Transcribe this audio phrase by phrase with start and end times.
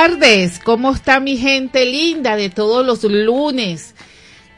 [0.00, 0.60] tardes.
[0.60, 3.94] ¿Cómo está mi gente linda de todos los lunes?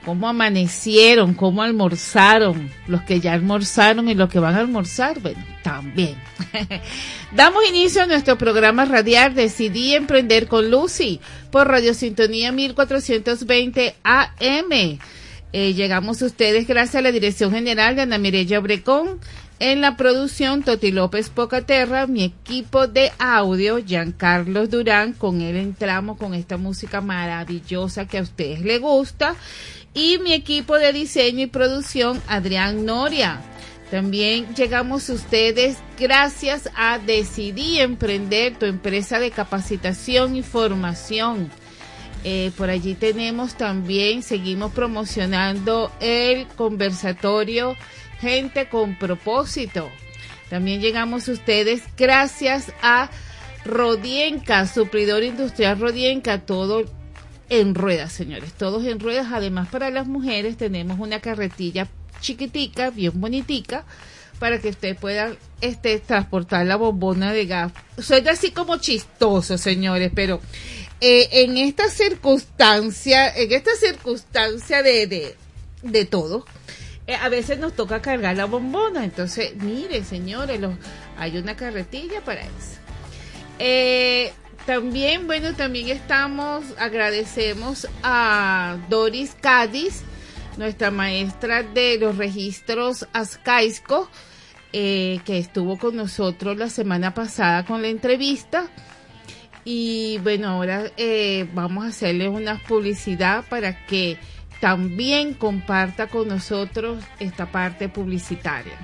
[0.04, 1.34] ¿Cómo amanecieron?
[1.34, 2.70] ¿Cómo almorzaron?
[2.86, 6.14] Los que ya almorzaron y los que van a almorzar, bueno, también.
[7.32, 11.18] Damos inicio a nuestro programa radial Decidí Emprender con Lucy
[11.50, 14.98] por Radio Sintonía 1420 AM.
[15.52, 19.18] Eh, llegamos a ustedes gracias a la Dirección General de Ana Mireya Obrecón,
[19.62, 26.18] en la producción, Toti López Pocaterra, mi equipo de audio, Giancarlo Durán, con él entramos
[26.18, 29.36] con esta música maravillosa que a ustedes les gusta,
[29.94, 33.40] y mi equipo de diseño y producción, Adrián Noria.
[33.88, 41.52] También llegamos a ustedes gracias a Decidí Emprender, tu empresa de capacitación y formación.
[42.24, 47.76] Eh, por allí tenemos también, seguimos promocionando el conversatorio
[48.22, 49.90] gente con propósito.
[50.48, 53.10] También llegamos a ustedes gracias a
[53.64, 56.84] Rodienca, supridor industrial Rodienca, todo
[57.48, 59.26] en ruedas, señores, todos en ruedas.
[59.32, 61.88] Además, para las mujeres tenemos una carretilla
[62.20, 63.84] chiquitica, bien bonitica,
[64.38, 67.72] para que usted pueda este, transportar la bombona de gas.
[67.98, 70.40] Soy así como chistoso, señores, pero
[71.00, 75.36] eh, en esta circunstancia, en esta circunstancia de, de,
[75.82, 76.46] de todo,
[77.12, 79.04] eh, a veces nos toca cargar la bombona.
[79.04, 80.60] Entonces, mire, señores,
[81.18, 82.80] hay una carretilla para eso.
[83.58, 84.32] Eh,
[84.66, 90.02] también, bueno, también estamos, agradecemos a Doris Cádiz,
[90.56, 94.08] nuestra maestra de los registros Ascaisco,
[94.72, 98.68] eh, que estuvo con nosotros la semana pasada con la entrevista.
[99.64, 100.90] Y bueno, ahora
[101.52, 104.18] vamos a hacerle una publicidad para que
[104.62, 108.74] también comparta con nosotros esta parte publicitaria.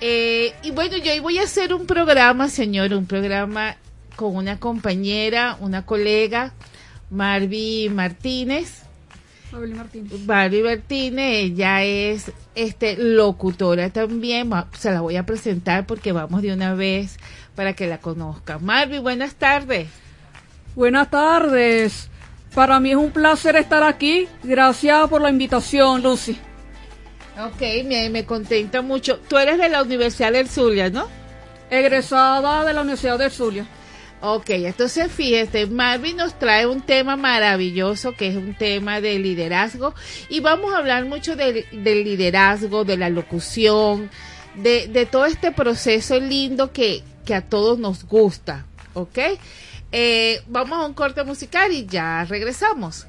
[0.00, 3.76] Eh, y bueno, yo hoy voy a hacer un programa, señor, un programa
[4.16, 6.54] con una compañera, una colega,
[7.10, 8.84] Marvi Martínez.
[9.52, 10.20] Marvi Martínez.
[10.26, 16.54] Marvi Martínez, ella es este, locutora también, se la voy a presentar porque vamos de
[16.54, 17.18] una vez
[17.54, 18.58] para que la conozca.
[18.58, 19.88] Marvi, buenas tardes.
[20.74, 22.08] Buenas tardes.
[22.58, 24.26] Para mí es un placer estar aquí.
[24.42, 26.36] Gracias por la invitación, Lucy.
[27.40, 29.20] Ok, me, me contenta mucho.
[29.28, 31.06] Tú eres de la Universidad del Zulia, ¿no?
[31.70, 33.64] Egresada de la Universidad del Zulia.
[34.20, 39.94] Ok, entonces fíjate, Marvin nos trae un tema maravilloso que es un tema de liderazgo
[40.28, 44.10] y vamos a hablar mucho del liderazgo, de la locución,
[44.56, 49.16] de, de todo este proceso lindo que, que a todos nos gusta, ¿ok?
[49.90, 53.06] Eh, vamos a un corte musical y ya regresamos.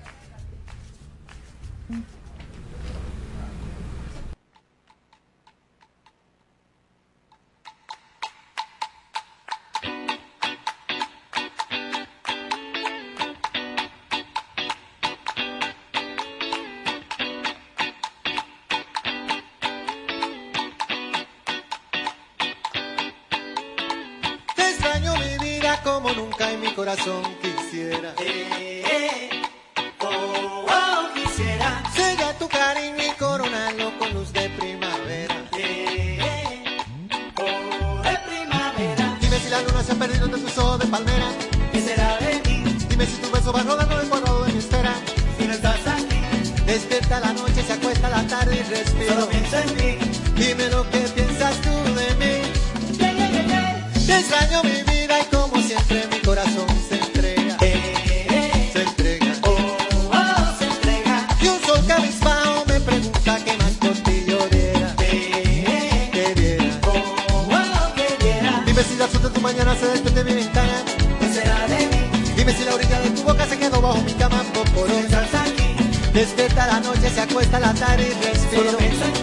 [47.50, 49.14] Noche, se acuesta la tarde y respiro.
[49.14, 49.98] Solo piensa en mí.
[50.36, 52.42] Dime lo que piensas tú de mí.
[54.08, 54.99] Te extraño mi
[76.20, 79.19] Despierta la noche, se acuesta la tarde y respiro.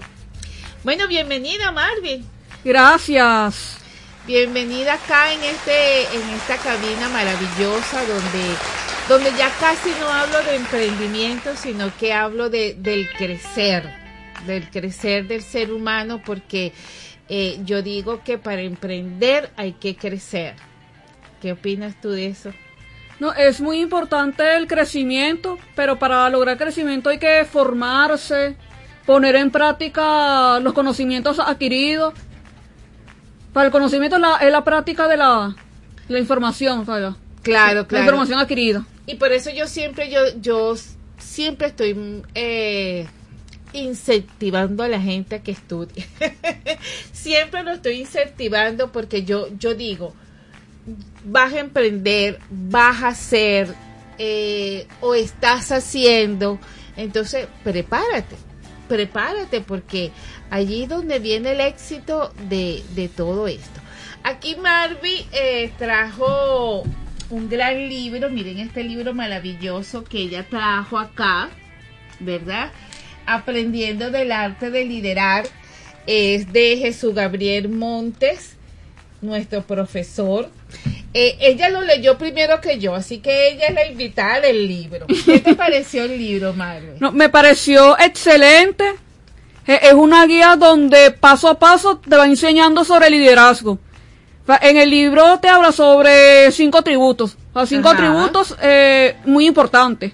[0.83, 2.29] Bueno, bienvenida Marvin.
[2.67, 3.79] Gracias.
[4.27, 8.57] Bienvenida acá en este en esta cabina maravillosa donde
[9.09, 13.89] donde ya casi no hablo de emprendimiento, sino que hablo de del crecer,
[14.47, 16.73] del crecer del ser humano porque
[17.29, 20.55] eh, yo digo que para emprender hay que crecer.
[21.41, 22.53] ¿Qué opinas tú de eso?
[23.21, 28.57] No, es muy importante el crecimiento, pero para lograr crecimiento hay que formarse,
[29.07, 32.15] poner en práctica los conocimientos adquiridos.
[33.53, 35.55] Para el conocimiento es la, es la práctica de la,
[36.09, 37.15] la información, ¿sabes?
[37.43, 38.05] Claro, La claro.
[38.05, 38.85] información adquirida.
[39.07, 40.75] Y por eso yo siempre, yo, yo
[41.19, 43.07] siempre estoy eh,
[43.73, 46.07] incentivando a la gente a que estudie.
[47.13, 50.15] siempre lo estoy incentivando porque yo, yo digo,
[51.25, 53.75] vas a emprender, vas a hacer
[54.19, 56.59] eh, o estás haciendo,
[56.97, 58.37] entonces prepárate,
[58.89, 60.13] prepárate porque
[60.51, 63.81] allí donde viene el éxito de, de todo esto.
[64.23, 66.85] Aquí Marvi eh, trajo
[67.31, 71.49] un gran libro, miren este libro maravilloso que ella trajo acá,
[72.21, 72.71] ¿verdad?
[73.27, 75.45] Aprendiendo del arte de liderar,
[76.07, 78.57] es de Jesús Gabriel Montes,
[79.23, 80.51] nuestro profesor.
[81.15, 85.07] Eh, ella lo leyó primero que yo, así que ella es la invitada del libro.
[85.25, 86.97] ¿Qué te pareció el libro, Marve?
[87.01, 88.85] No, me pareció excelente.
[89.67, 93.79] E- Es una guía donde paso a paso te va enseñando sobre liderazgo.
[94.47, 97.37] En el libro te habla sobre cinco atributos.
[97.53, 97.97] O cinco Ajá.
[97.97, 100.13] atributos eh, muy importantes.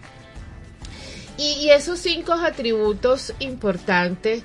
[1.37, 4.45] Y, y esos cinco atributos importantes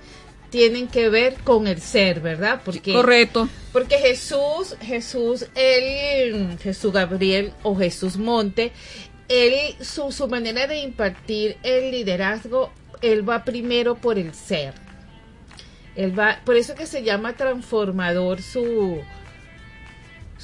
[0.49, 2.61] tienen que ver con el ser, ¿verdad?
[2.63, 3.49] Porque Correcto.
[3.73, 8.71] Porque Jesús, Jesús, él, Jesús Gabriel o Jesús Monte,
[9.27, 14.73] él, su, su manera de impartir el liderazgo, él va primero por el ser.
[15.95, 19.01] Él va, por eso que se llama transformador su,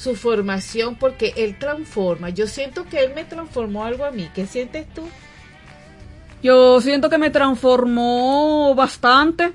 [0.02, 2.30] su formación, porque él transforma.
[2.30, 4.30] Yo siento que él me transformó algo a mí.
[4.34, 5.08] ¿Qué sientes tú?
[6.42, 9.54] Yo siento que me transformó bastante.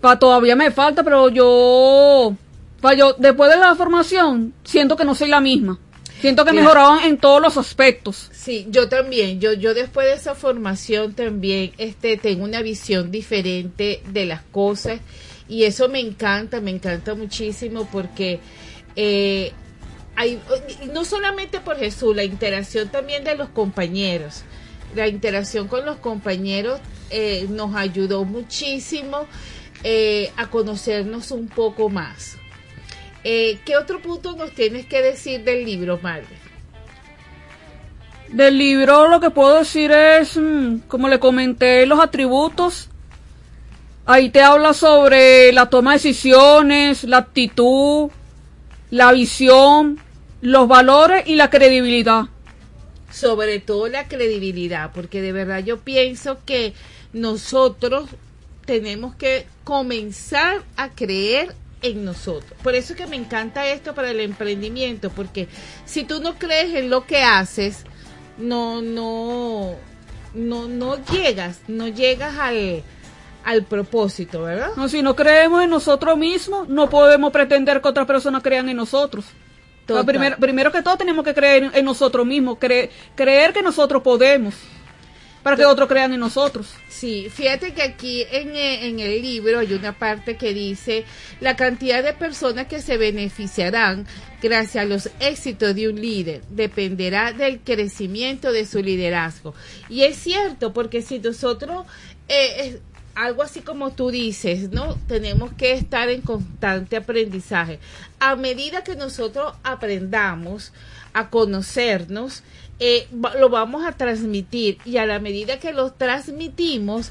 [0.00, 2.34] Pa, todavía me falta, pero yo,
[2.80, 5.78] pa, yo después de la formación siento que no soy la misma.
[6.20, 6.64] Siento que Mira.
[6.64, 8.28] mejoraban en todos los aspectos.
[8.32, 9.38] Sí, yo también.
[9.38, 15.00] Yo, yo después de esa formación también, este, tengo una visión diferente de las cosas
[15.48, 18.40] y eso me encanta, me encanta muchísimo porque
[18.96, 19.52] eh,
[20.16, 20.40] hay,
[20.92, 24.42] no solamente por Jesús, la interacción también de los compañeros.
[24.94, 29.26] La interacción con los compañeros eh, nos ayudó muchísimo
[29.84, 32.36] eh, a conocernos un poco más.
[33.24, 36.26] Eh, ¿Qué otro punto nos tienes que decir del libro, Marvel?
[38.28, 42.88] Del libro lo que puedo decir es, mm, como le comenté, los atributos.
[44.06, 48.10] Ahí te habla sobre la toma de decisiones, la actitud,
[48.90, 49.98] la visión,
[50.40, 52.26] los valores y la credibilidad.
[53.10, 56.74] sobre todo la credibilidad, porque de verdad yo pienso que
[57.12, 58.10] nosotros
[58.66, 62.52] tenemos que comenzar a creer en nosotros.
[62.62, 65.48] Por eso es que me encanta esto para el emprendimiento, porque
[65.86, 67.84] si tú no crees en lo que haces,
[68.38, 69.76] no, no,
[70.34, 72.82] no, no llegas, no llegas al,
[73.46, 74.70] al propósito, ¿verdad?
[74.76, 78.76] No, si no creemos en nosotros mismos, no podemos pretender que otras personas crean en
[78.76, 79.24] nosotros.
[80.04, 84.54] Primero, primero que todo tenemos que creer en, nosotros mismos, cre- creer que nosotros podemos,
[85.44, 86.74] para que otros crean en nosotros.
[86.88, 91.04] Sí, fíjate que aquí en, eh, en el libro hay una parte que dice
[91.40, 94.08] la cantidad de personas que se beneficiarán
[94.42, 99.54] gracias a los éxitos de un líder dependerá del crecimiento de su liderazgo.
[99.88, 101.86] Y es cierto, porque si nosotros,
[102.28, 102.80] eh,
[103.16, 104.94] algo así como tú dices, ¿no?
[105.08, 107.80] Tenemos que estar en constante aprendizaje.
[108.20, 110.72] A medida que nosotros aprendamos
[111.14, 112.42] a conocernos,
[112.78, 113.08] eh,
[113.38, 117.10] lo vamos a transmitir y a la medida que lo transmitimos,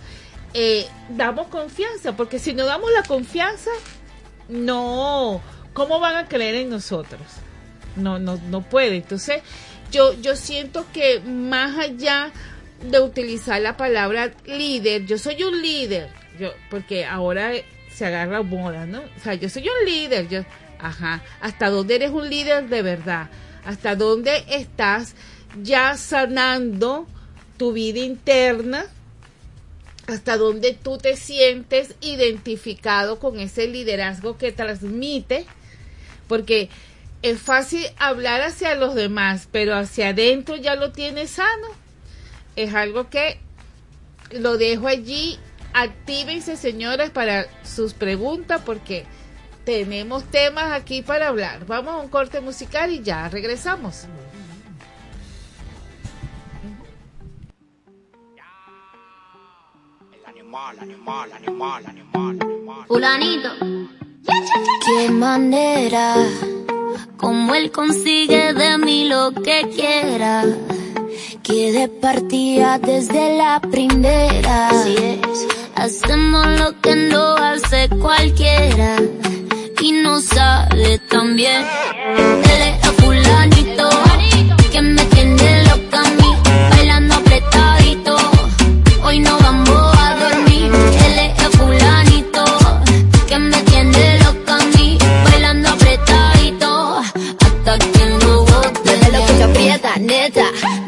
[0.54, 3.72] eh, damos confianza, porque si no damos la confianza,
[4.48, 5.42] no,
[5.74, 7.24] ¿cómo van a creer en nosotros?
[7.96, 8.98] No, no, no puede.
[8.98, 9.42] Entonces,
[9.92, 12.32] yo, yo siento que más allá
[12.82, 17.52] de utilizar la palabra líder, yo soy un líder, yo, porque ahora
[17.92, 19.00] se agarra moda, ¿no?
[19.00, 20.42] O sea, yo soy un líder, yo,
[20.80, 23.30] ajá, ¿hasta dónde eres un líder de verdad?
[23.66, 25.16] ¿Hasta dónde estás
[25.62, 27.08] ya sanando
[27.58, 28.86] tu vida interna?
[30.08, 35.46] hasta dónde tú te sientes identificado con ese liderazgo que transmite,
[36.28, 36.70] porque
[37.22, 41.68] es fácil hablar hacia los demás, pero hacia adentro ya lo tienes sano.
[42.56, 43.40] Es algo que
[44.32, 45.40] lo dejo allí.
[45.74, 49.06] Actívense, señores, para sus preguntas, porque
[49.66, 51.66] tenemos temas aquí para hablar.
[51.66, 54.08] Vamos a un corte musical y ya regresamos.
[60.26, 62.86] Animal, animal, animal, animal, animal.
[62.88, 63.50] Fulanito.
[64.86, 66.16] Qué manera,
[67.18, 70.46] como él consigue de mí lo que quiera.
[71.44, 74.70] Que de partida desde la primera.
[75.76, 78.98] Hacemos lo que no hace cualquiera.
[79.82, 81.64] Y no sabe tan bien.
[82.16, 83.90] El fulanito.
[84.72, 86.36] Que me tiene loca a mí.
[86.72, 88.18] Bailando apretadito.
[89.04, 90.72] Hoy no vamos a dormir.
[91.06, 92.44] Es el fulanito.
[93.28, 94.98] Que me tiene loca a mí.
[95.26, 96.98] Bailando apretadito.
[96.98, 98.98] Hasta que no bote.
[98.98, 100.45] Mueve lo que te aprieta, neta.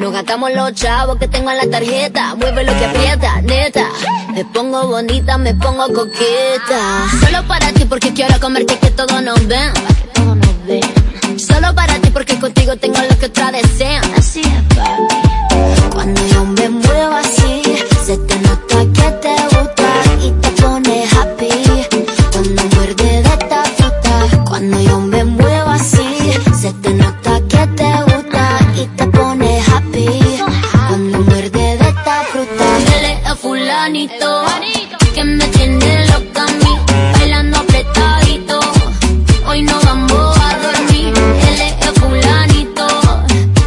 [0.08, 2.34] Nos gastamos los chavos que tengo en la tarjeta.
[2.36, 3.90] Mueve lo que aprieta, neta.
[4.34, 7.10] Me pongo bonita, me pongo coqueta.
[7.20, 9.70] Solo para ti porque quiero comerte que todos nos ven.
[11.38, 14.02] Solo para ti porque contigo tengo lo que otra desean.
[14.18, 15.90] Así es.
[15.94, 16.70] Cuando yo me
[33.88, 36.78] que me tiene loca a mí,
[37.14, 38.60] bailando apretadito.
[39.48, 41.14] Hoy no vamos a dormir.
[41.16, 42.88] Él es el fulanito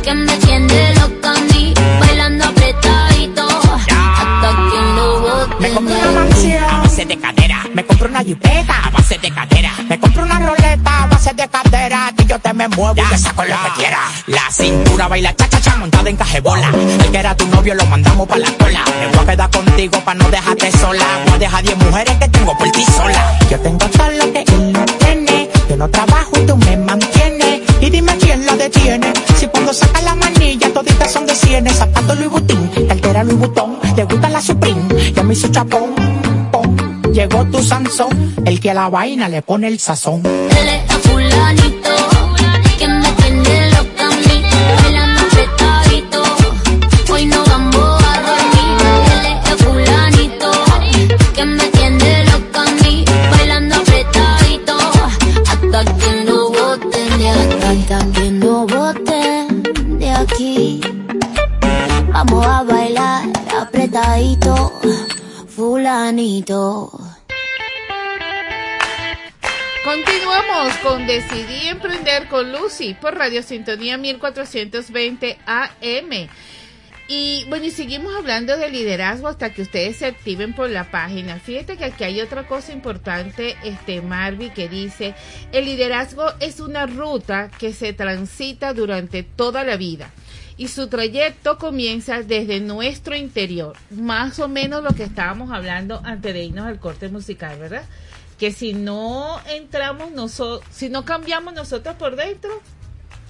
[0.02, 3.48] que me tiene loca a mí, bailando apretadito.
[3.48, 7.64] Hasta que no bote Me compré una mansión a base de cadera.
[7.72, 9.72] Me compré una jipeta a base de cadera.
[9.88, 12.09] Me compré una roleta a base de cadera.
[12.50, 13.98] Te me muevo y te saco lo que quiera.
[14.26, 16.68] La cintura baila cha cha cha montada en cajebola.
[17.04, 18.84] El que era tu novio lo mandamos pa' la cola.
[18.98, 21.04] Me voy a quedar contigo pa' no dejarte sola.
[21.26, 23.38] Voy a dejar 10 mujeres que tengo por ti sola.
[23.48, 25.48] Yo tengo todo lo que él no tiene.
[25.68, 27.60] Yo no trabajo y tú me mantienes.
[27.80, 29.12] Y dime quién lo detiene.
[29.36, 31.76] Si cuando saca la manilla toditas son de cienes.
[31.76, 33.78] Zapato Louis Vuitton, cartera Louis Vuitton.
[33.94, 35.94] Le gusta la Supreme, ya me hizo chapón.
[36.50, 37.00] pon.
[37.12, 40.22] Llegó tu Sansón, el que a la vaina le pone el sazón.
[40.26, 42.29] Él es fulanito
[69.82, 76.28] Continuamos con Decidí Emprender con Lucy por Radio Sintonía 1420 AM.
[77.08, 81.40] Y bueno, y seguimos hablando de liderazgo hasta que ustedes se activen por la página.
[81.40, 85.16] Fíjate que aquí hay otra cosa importante, este Marvi, que dice,
[85.50, 90.12] el liderazgo es una ruta que se transita durante toda la vida
[90.60, 93.78] y su trayecto comienza desde nuestro interior.
[93.88, 97.84] Más o menos lo que estábamos hablando antes de irnos al corte musical, ¿verdad?
[98.38, 102.60] que si no entramos nosotros, si no cambiamos nosotros por dentro,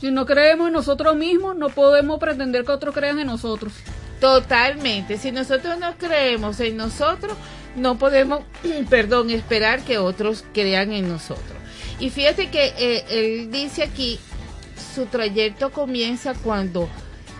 [0.00, 3.74] Si no creemos en nosotros mismos, no podemos pretender que otros crean en nosotros.
[4.20, 7.34] totalmente, si nosotros no creemos en nosotros,
[7.76, 8.40] no podemos,
[8.90, 11.58] perdón, esperar que otros crean en nosotros.
[12.00, 14.18] Y fíjate que eh, él dice aquí,
[14.96, 16.88] su trayecto comienza cuando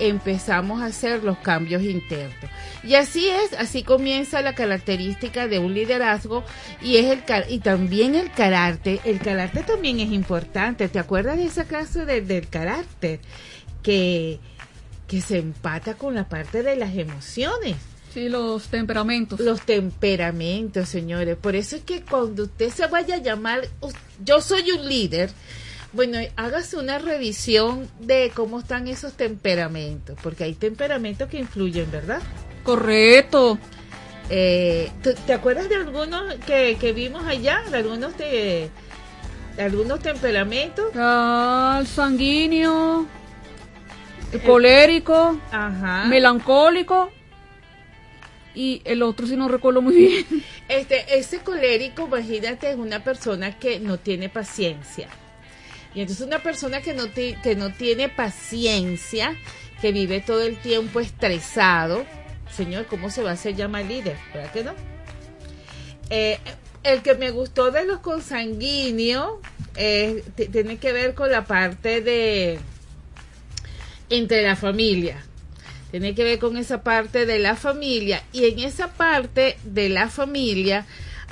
[0.00, 2.50] empezamos a hacer los cambios internos.
[2.82, 6.44] Y así es, así comienza la característica de un liderazgo
[6.82, 9.00] y es el y también el carácter.
[9.04, 10.88] El carácter también es importante.
[10.88, 13.20] ¿Te acuerdas de esa clase de- del carácter
[13.82, 14.38] que
[15.06, 17.74] que se empata con la parte de las emociones?
[18.14, 19.40] Sí, los temperamentos.
[19.40, 21.36] Los temperamentos, señores.
[21.36, 23.62] Por eso es que cuando usted se vaya a llamar,
[24.24, 25.30] yo soy un líder,
[25.92, 32.20] bueno, hágase una revisión de cómo están esos temperamentos, porque hay temperamentos que influyen, ¿verdad?
[32.62, 33.58] Correcto.
[34.28, 37.62] Eh, ¿tú- ¿Te acuerdas de algunos que, que vimos allá?
[37.70, 38.70] De algunos de,
[39.56, 40.86] de algunos temperamentos.
[40.94, 43.06] Ah, el sanguíneo,
[44.32, 46.04] el colérico, Ajá.
[46.04, 47.10] melancólico
[48.54, 50.24] y el otro si no recuerdo muy bien.
[50.68, 55.08] Este, ese colérico, imagínate, es una persona que no tiene paciencia.
[55.94, 59.36] Y entonces una persona que no, que no tiene paciencia,
[59.80, 62.04] que vive todo el tiempo estresado,
[62.54, 64.16] señor, ¿cómo se va a hacer llamar líder?
[64.32, 64.74] ¿Verdad que no?
[66.10, 66.38] Eh,
[66.82, 69.32] el que me gustó de los consanguíneos
[69.76, 72.58] eh, tiene que ver con la parte de
[74.10, 75.24] entre la familia.
[75.90, 78.22] Tiene que ver con esa parte de la familia.
[78.32, 80.86] Y en esa parte de la familia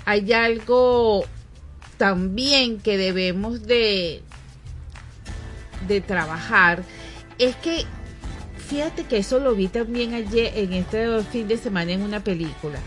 [0.05, 1.25] hay algo
[1.97, 4.23] también que debemos de,
[5.89, 6.83] de trabajar.
[7.39, 7.85] Es que,
[8.57, 12.79] fíjate que eso lo vi también ayer, en este fin de semana, en una película.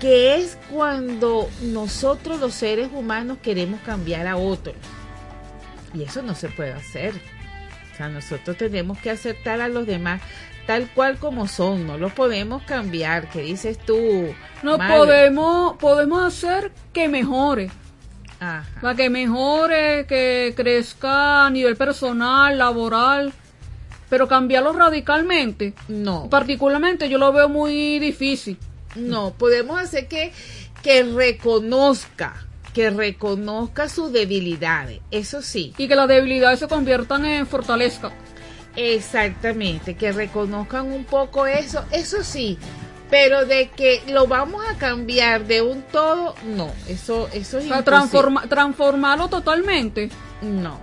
[0.00, 4.76] Que es cuando nosotros los seres humanos queremos cambiar a otros.
[5.94, 7.14] Y eso no se puede hacer.
[7.92, 10.20] O sea, nosotros tenemos que aceptar a los demás
[10.66, 13.28] tal cual como son, no los podemos cambiar.
[13.28, 14.34] ¿Qué dices tú?
[14.62, 17.70] No podemos, podemos hacer que mejore.
[18.40, 18.64] Ajá.
[18.80, 23.32] Para que mejore, que crezca a nivel personal, laboral.
[24.10, 28.58] Pero cambiarlo radicalmente, No, particularmente yo lo veo muy difícil.
[28.96, 30.30] no, podemos hacer que,
[30.82, 32.34] que reconozca,
[32.74, 38.10] que reconozca sus debilidades, eso sí, Y que las debilidades se conviertan en fortaleza.
[38.76, 42.58] exactamente, que reconozcan un poco eso, eso sí,
[43.10, 47.68] pero de que lo vamos a cambiar de un todo, no, eso, eso es O
[47.68, 47.84] sea, imposible.
[47.84, 50.08] transforma- transformarlo totalmente.
[50.42, 50.80] No.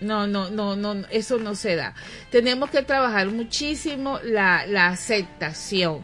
[0.00, 1.94] No, no, no, no, eso no se da.
[2.30, 6.00] Tenemos que trabajar muchísimo la, la aceptación,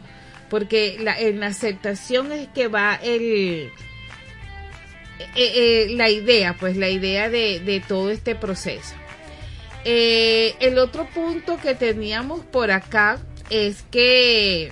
[0.49, 3.69] porque la, en la aceptación es que va el,
[5.19, 8.95] eh, eh, la idea, pues la idea de, de todo este proceso.
[9.85, 14.71] Eh, el otro punto que teníamos por acá es que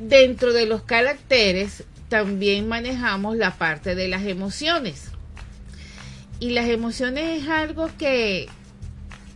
[0.00, 5.04] dentro de los caracteres también manejamos la parte de las emociones.
[6.40, 8.48] Y las emociones es algo que,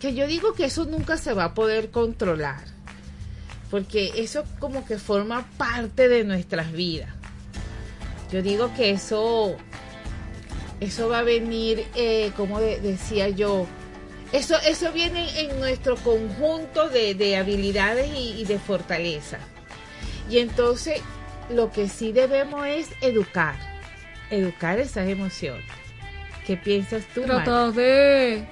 [0.00, 2.64] que yo digo que eso nunca se va a poder controlar.
[3.70, 7.11] Porque eso como que forma parte de nuestras vidas.
[8.33, 9.57] Yo digo que eso,
[10.81, 13.66] eso va a venir, eh, como de- decía yo,
[14.33, 19.38] eso, eso viene en nuestro conjunto de, de habilidades y, y de fortaleza.
[20.30, 21.00] Y entonces
[21.50, 23.56] lo que sí debemos es educar,
[24.30, 25.64] educar esas emociones.
[26.46, 27.22] ¿Qué piensas tú?
[27.22, 28.46] Tratar de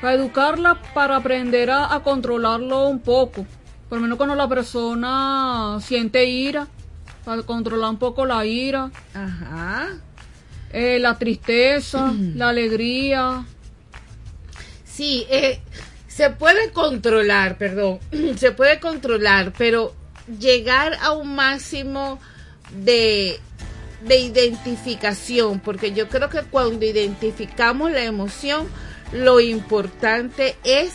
[0.00, 3.46] para educarla para aprender a, a controlarlo un poco.
[3.88, 6.66] Por lo menos cuando la persona siente ira,
[7.24, 9.90] para controlar un poco la ira, Ajá.
[10.72, 13.44] eh, la tristeza, la alegría.
[14.84, 15.60] Sí, eh,
[16.08, 18.00] se puede controlar, perdón,
[18.36, 19.94] se puede controlar, pero
[20.38, 22.18] llegar a un máximo
[22.70, 23.40] de,
[24.02, 28.68] de identificación, porque yo creo que cuando identificamos la emoción,
[29.12, 30.92] lo importante es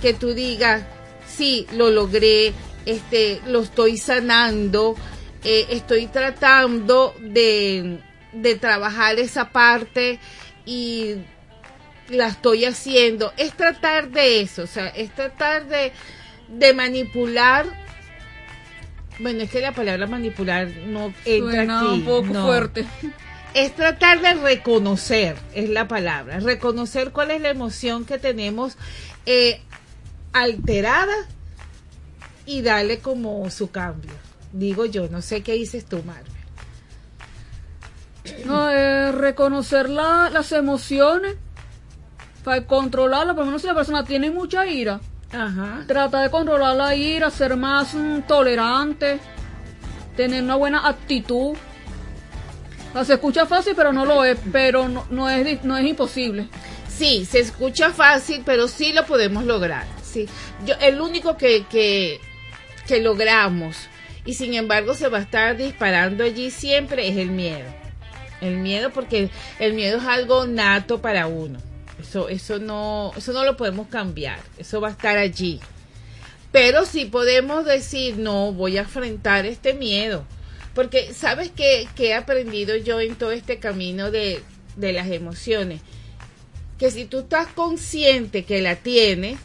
[0.00, 0.82] que tú digas,
[1.26, 2.52] sí, lo logré,
[2.86, 4.96] este, lo estoy sanando,
[5.44, 8.00] eh, estoy tratando de,
[8.32, 10.18] de trabajar esa parte
[10.66, 11.16] y
[12.08, 13.32] la estoy haciendo.
[13.36, 15.92] Es tratar de eso, o sea, es tratar de,
[16.48, 17.83] de manipular.
[19.20, 21.88] Bueno, es que la palabra manipular no entra Suena aquí.
[21.88, 22.46] un poco no.
[22.46, 22.84] fuerte.
[23.54, 28.76] Es tratar de reconocer, es la palabra, reconocer cuál es la emoción que tenemos
[29.26, 29.60] eh,
[30.32, 31.14] alterada
[32.46, 34.10] y darle como su cambio.
[34.52, 36.32] Digo yo, no sé qué dices tú, Marvel.
[38.44, 41.36] No, eh, reconocer la- las emociones,
[42.42, 45.00] para controlarlas, por lo menos si la persona tiene mucha ira,
[45.34, 45.84] Ajá.
[45.86, 49.18] trata de controlar la ira, ser más mm, tolerante,
[50.16, 51.56] tener una buena actitud.
[52.90, 55.84] O sea, se escucha fácil, pero no lo es, pero no, no es, no es
[55.84, 56.48] imposible.
[56.88, 59.84] Sí, se escucha fácil, pero sí lo podemos lograr.
[60.02, 60.28] Sí.
[60.64, 62.20] Yo, el único que, que,
[62.86, 63.88] que logramos
[64.24, 67.68] y sin embargo se va a estar disparando allí siempre es el miedo.
[68.40, 71.58] El miedo porque el miedo es algo nato para uno.
[72.14, 74.38] Eso, eso no, eso no lo podemos cambiar.
[74.56, 75.58] Eso va a estar allí.
[76.52, 80.24] Pero sí podemos decir, no, voy a enfrentar este miedo.
[80.76, 84.44] Porque, ¿sabes qué, qué he aprendido yo en todo este camino de,
[84.76, 85.80] de las emociones?
[86.78, 89.40] Que si tú estás consciente que la tienes,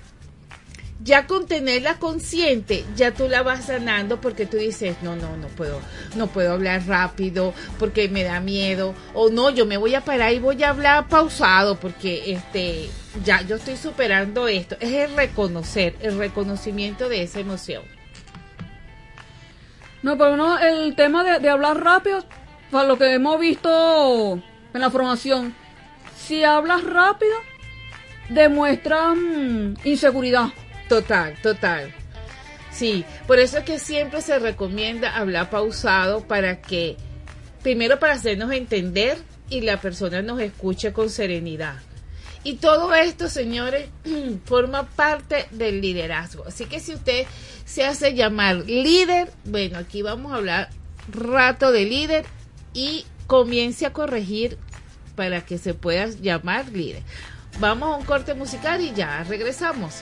[1.01, 5.47] ya con tenerla consciente, ya tú la vas sanando porque tú dices, no, no, no
[5.47, 5.79] puedo,
[6.15, 10.33] no puedo hablar rápido porque me da miedo, o no, yo me voy a parar
[10.33, 12.89] y voy a hablar pausado porque este,
[13.23, 14.75] ya yo estoy superando esto.
[14.79, 17.83] Es el reconocer, el reconocimiento de esa emoción.
[20.01, 22.23] No, pero no, el tema de, hablar rápido,
[22.71, 24.41] para lo que hemos visto
[24.73, 25.53] en la formación,
[26.17, 27.33] si hablas rápido,
[28.29, 30.49] demuestra mm, inseguridad.
[30.89, 31.93] Total, total.
[32.71, 36.97] Sí, por eso es que siempre se recomienda hablar pausado para que,
[37.61, 39.17] primero para hacernos entender
[39.49, 41.75] y la persona nos escuche con serenidad.
[42.43, 43.89] Y todo esto, señores,
[44.45, 46.45] forma parte del liderazgo.
[46.47, 47.25] Así que si usted
[47.65, 50.69] se hace llamar líder, bueno, aquí vamos a hablar
[51.11, 52.25] rato de líder
[52.73, 54.57] y comience a corregir
[55.15, 57.03] para que se pueda llamar líder.
[57.59, 60.01] Vamos a un corte musical y ya regresamos.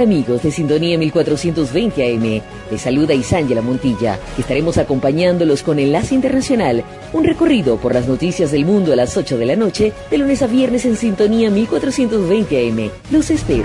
[0.00, 2.42] Amigos de Sintonía 1420 AM?
[2.70, 8.64] Les saluda Isángela Montilla, estaremos acompañándolos con Enlace Internacional, un recorrido por las noticias del
[8.64, 12.90] mundo a las 8 de la noche, de lunes a viernes en Sintonía 1420 AM.
[13.10, 13.64] Los espero.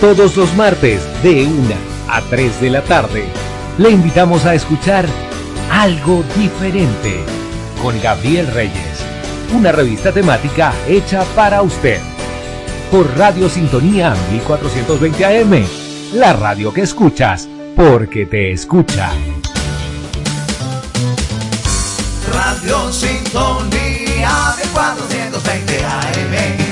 [0.00, 1.74] Todos los martes de 1
[2.08, 3.24] a 3 de la tarde
[3.78, 5.04] le invitamos a escuchar
[5.72, 7.24] Algo Diferente
[7.82, 9.04] con Gabriel Reyes,
[9.52, 12.00] una revista temática hecha para usted.
[12.92, 15.66] Por Radio Sintonía 1420 AM,
[16.14, 19.10] la radio que escuchas porque te escucha.
[22.32, 26.67] Radio Sintonía de 420 AM.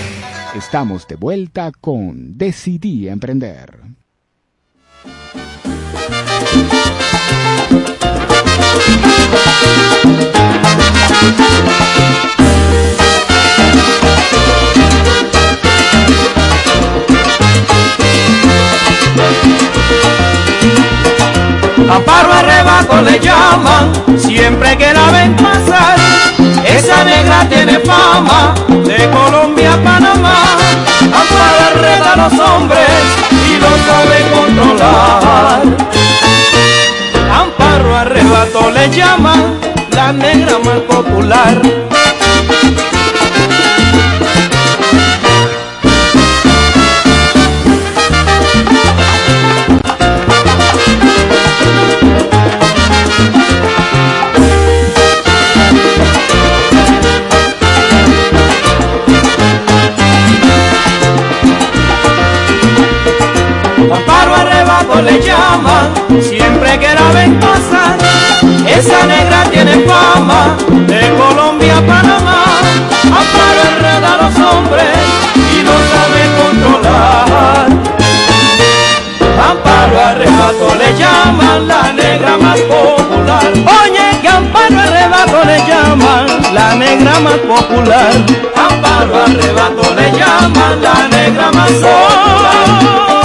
[0.56, 3.78] Estamos de vuelta con Decidí Emprender.
[21.90, 26.45] Amparo arrebato le llaman, siempre que la ven pasar.
[26.66, 30.34] Esa negra tiene fama de Colombia Panamá.
[31.02, 32.88] Amparo arreda a los hombres
[33.30, 35.62] y los sabe controlar.
[37.32, 39.58] Amparo arrebato le llaman
[39.92, 41.62] la negra más popular.
[64.94, 67.96] Le llaman, siempre que la ven pasar.
[68.66, 72.44] Esa negra tiene fama de Colombia a Panamá.
[73.04, 74.96] Amparo enreda a los hombres
[75.54, 77.66] y no sabe controlar.
[79.50, 83.52] Amparo arrebato le llaman la negra más popular.
[83.82, 88.12] Oye, que Amparo arrebato le llaman la negra más popular.
[88.54, 93.15] Amparo arrebato le llaman la negra más popular.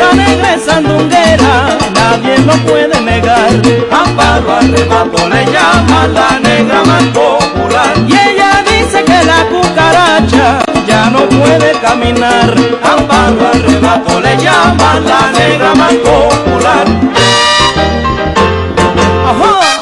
[0.00, 3.50] Esa negra es sandunguera, nadie lo puede negar.
[3.90, 7.92] Amparo arrebato le llaman la negra más popular.
[8.08, 12.54] Y ella dice que la cucaracha ya no puede caminar.
[12.82, 16.86] Amparo arrebato le llaman la negra más popular.
[19.26, 19.79] Ajá.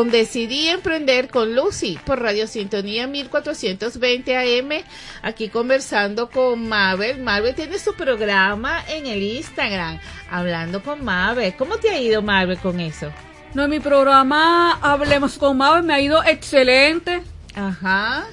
[0.00, 4.82] con Decidí Emprender con Lucy por Radio Sintonía 1420 AM.
[5.20, 7.20] Aquí conversando con Mabel.
[7.20, 11.54] Mabel tiene su programa en el Instagram, hablando con Mabel.
[11.54, 13.12] ¿Cómo te ha ido, Mabel, con eso?
[13.52, 17.20] No, en mi programa Hablemos con Mabel me ha ido excelente.
[17.54, 18.24] Ajá.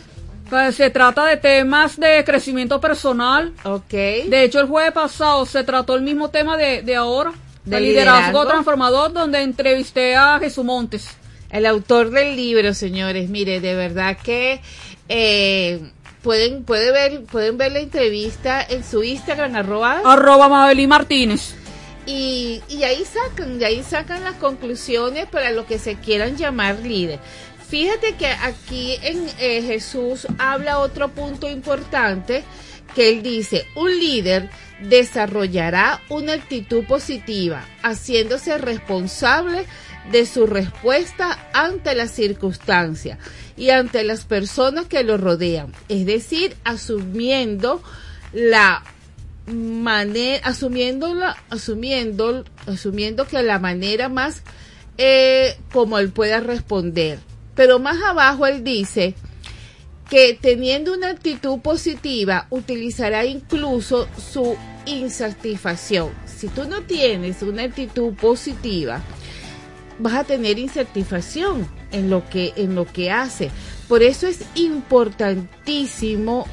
[0.49, 3.51] Pues se trata de temas de crecimiento personal.
[3.65, 3.91] Ok.
[3.91, 7.33] De hecho, el jueves pasado se trató el mismo tema de, de ahora.
[7.65, 8.47] ¿De De liderazgo, liderazgo?
[8.47, 11.17] transformador, donde entrevisté a Jesús Montes.
[11.49, 14.59] El autor del libro, señores, mire, de verdad que
[15.07, 15.79] eh,
[16.21, 21.55] pueden, puede ver, pueden ver la entrevista en su Instagram, arroba, Arroba Mabel Martínez.
[22.05, 26.79] y, y ahí sacan, de ahí sacan las conclusiones para lo que se quieran llamar
[26.79, 27.19] líder.
[27.69, 32.43] Fíjate que aquí en eh, Jesús habla otro punto importante
[32.95, 34.49] que él dice, un líder
[34.81, 39.65] desarrollará una actitud positiva, haciéndose responsable
[40.11, 43.19] de su respuesta ante las circunstancias
[43.55, 47.81] y ante las personas que lo rodean, es decir, asumiendo
[48.33, 48.83] la
[49.47, 51.13] manera, asumiendo
[51.49, 54.43] asumiendo, asumiendo que la manera más
[54.97, 57.19] eh, como él pueda responder.
[57.55, 59.15] Pero más abajo él dice
[60.09, 64.55] que teniendo una actitud positiva utilizará incluso su
[64.85, 66.11] insatisfacción.
[66.25, 69.01] Si tú no tienes una actitud positiva,
[69.99, 73.51] vas a tener insatisfacción en lo que en lo que hace.
[73.87, 76.45] Por eso es importantísimo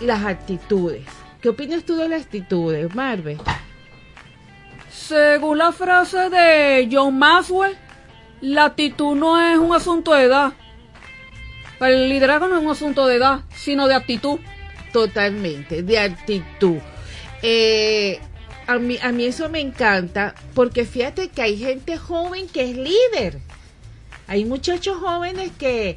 [0.00, 1.04] las actitudes.
[1.40, 3.38] ¿Qué opinas tú de las actitudes, Marve?
[4.90, 7.76] Según la frase de John Maxwell,
[8.40, 10.52] la actitud no es un asunto de edad.
[11.80, 14.40] El liderazgo no es un asunto de edad, sino de actitud.
[14.92, 16.78] Totalmente, de actitud.
[17.42, 18.20] Eh,
[18.68, 22.76] a, mí, a mí eso me encanta porque fíjate que hay gente joven que es
[22.76, 23.40] líder.
[24.26, 25.96] Hay muchachos jóvenes que,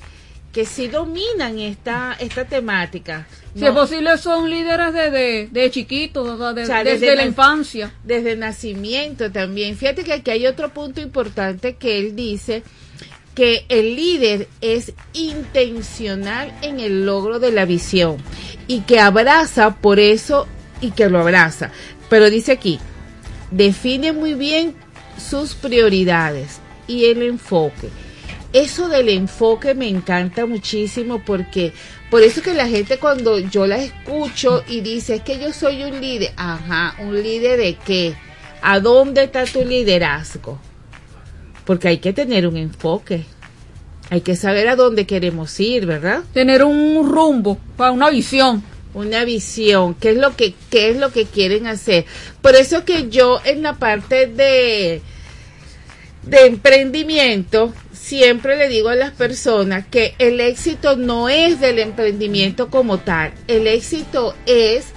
[0.53, 3.28] que sí dominan esta, esta temática.
[3.53, 3.67] Si ¿no?
[3.67, 7.93] es posible, son líderes desde de chiquitos, de- O sea, desde, la infancia.
[8.05, 9.76] Desde nacimiento también.
[9.76, 12.63] Fíjate que aquí hay otro punto importante que él dice
[13.36, 18.17] que el líder es intencional en el logro de la visión
[18.67, 20.47] y que abraza por eso
[20.82, 21.72] y que lo abraza.
[22.12, 22.78] Pero dice aquí,
[23.51, 24.76] define muy bien
[25.18, 27.88] sus prioridades y el enfoque.
[28.51, 31.72] Eso del enfoque me encanta muchísimo porque
[32.09, 35.86] por eso que la gente cuando yo la escucho y dice es que yo soy
[35.86, 38.14] un líder, ajá, un líder de qué?
[38.62, 40.59] ¿A dónde está tu liderazgo?
[41.64, 43.24] Porque hay que tener un enfoque.
[44.09, 46.24] Hay que saber a dónde queremos ir, ¿verdad?
[46.34, 48.62] Tener un rumbo, una visión.
[48.94, 52.06] Una visión, qué es lo que qué es lo que quieren hacer.
[52.42, 55.02] Por eso que yo en la parte de
[56.24, 62.70] de emprendimiento siempre le digo a las personas que el éxito no es del emprendimiento
[62.70, 64.88] como tal, el éxito es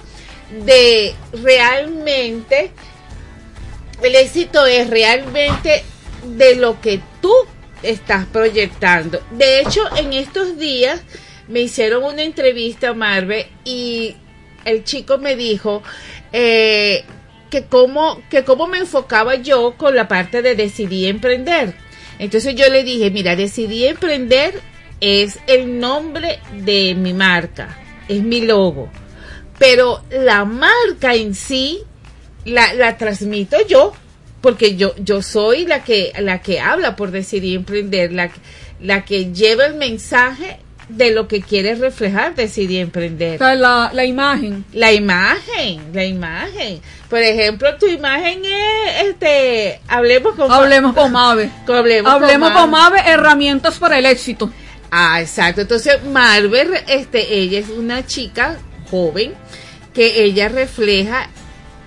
[0.65, 2.71] de realmente
[4.01, 5.83] el éxito es realmente
[6.37, 7.33] de lo que tú
[7.83, 9.21] estás proyectando.
[9.31, 11.01] De hecho, en estos días
[11.47, 14.15] me hicieron una entrevista, Marve, y
[14.65, 15.83] el chico me dijo
[16.33, 17.03] eh,
[17.49, 21.73] que cómo, que cómo me enfocaba yo con la parte de decidí emprender.
[22.19, 24.59] Entonces yo le dije, mira, decidí emprender
[25.01, 27.77] es el nombre de mi marca,
[28.07, 28.89] es mi logo.
[29.59, 31.81] Pero la marca en sí
[32.45, 33.93] la, la transmito yo,
[34.41, 38.31] porque yo, yo soy la que, la que habla por decidir emprender, la,
[38.79, 43.35] la que lleva el mensaje de lo que quiere reflejar decidir emprender.
[43.35, 44.65] O sea, la, la imagen.
[44.73, 46.81] La imagen, la imagen.
[47.09, 51.49] Por ejemplo, tu imagen es, este, hablemos con Hablemos con Mave.
[51.67, 54.51] Hablemos, Hablemos con Mave, herramientas para el éxito.
[54.91, 55.61] Ah, exacto.
[55.61, 58.57] Entonces, Marvel, este, ella es una chica
[58.89, 59.33] joven
[59.93, 61.29] que ella refleja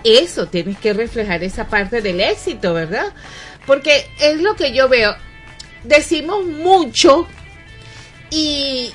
[0.05, 3.13] eso, tienes que reflejar esa parte del éxito, ¿verdad?
[3.67, 5.15] Porque es lo que yo veo.
[5.85, 7.27] Decimos mucho
[8.31, 8.91] y,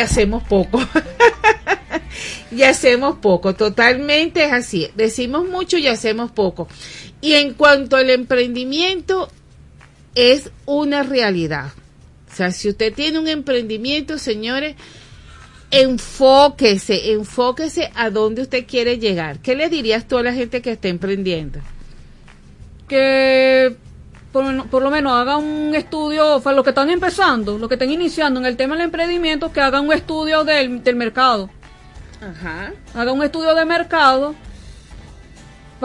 [0.00, 0.80] hacemos poco.
[2.50, 4.88] y hacemos poco, totalmente es así.
[4.94, 6.68] Decimos mucho y hacemos poco.
[7.20, 9.28] Y en cuanto al emprendimiento,
[10.14, 11.72] es una realidad.
[12.30, 14.76] O sea, si usted tiene un emprendimiento, señores,
[15.70, 19.40] enfóquese, enfóquese a dónde usted quiere llegar.
[19.40, 21.60] ¿Qué le dirías tú a la gente que está emprendiendo?
[22.88, 23.76] Que
[24.32, 27.90] por, por lo menos hagan un estudio, sea, los que están empezando, los que están
[27.90, 31.50] iniciando en el tema del emprendimiento, que hagan un estudio del, del mercado.
[32.20, 32.72] Ajá.
[32.94, 34.34] Hagan un estudio de mercado,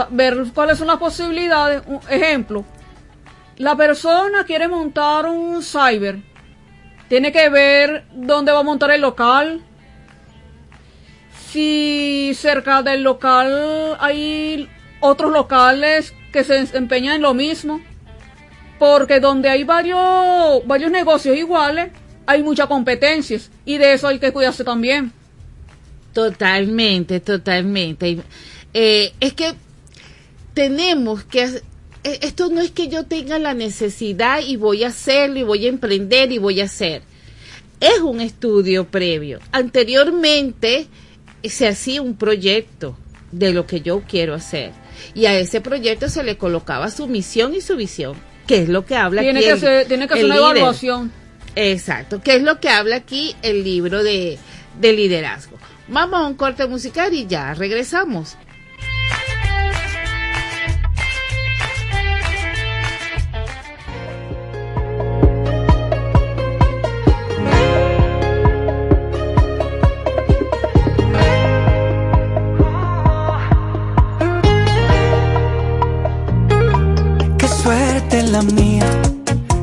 [0.09, 1.83] ver cuáles son las posibilidades.
[1.85, 2.65] Un ejemplo,
[3.57, 6.19] la persona quiere montar un cyber,
[7.07, 9.63] tiene que ver dónde va a montar el local,
[11.53, 14.67] si cerca del local hay
[15.01, 17.79] otros locales que se desempeñan en lo mismo,
[18.79, 21.91] porque donde hay varios, varios negocios iguales,
[22.25, 25.11] hay muchas competencias y de eso hay que cuidarse también.
[26.13, 28.19] Totalmente, totalmente.
[28.73, 29.53] Eh, es que
[30.53, 31.43] tenemos que,
[32.03, 35.65] e- esto no es que yo tenga la necesidad y voy a hacerlo y voy
[35.65, 37.01] a emprender y voy a hacer.
[37.79, 39.39] Es un estudio previo.
[39.51, 40.87] Anteriormente
[41.41, 42.97] eh, se hacía un proyecto
[43.31, 44.71] de lo que yo quiero hacer
[45.15, 48.15] y a ese proyecto se le colocaba su misión y su visión,
[48.47, 50.57] que es lo que habla Tiene aquí que el- tiene que hacer una líder.
[50.57, 51.11] evaluación.
[51.55, 54.37] Exacto, que es lo que habla aquí el libro de,
[54.79, 55.57] de liderazgo.
[55.87, 58.35] Vamos a un corte musical y ya regresamos.
[78.23, 78.85] Suerte la mía,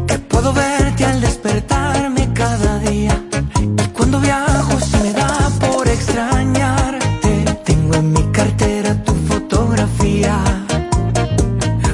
[0.06, 3.14] que puedo verte al despertarme cada día.
[3.61, 7.44] Y cuando viajo se me da por extrañarte.
[7.64, 10.38] Tengo en mi cartera tu fotografía.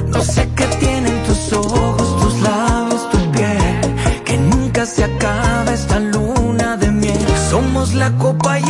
[0.07, 4.23] No sé qué tienen tus ojos, tus labios, tu piel.
[4.25, 7.25] Que nunca se acaba esta luna de miel.
[7.49, 8.66] Somos la copa y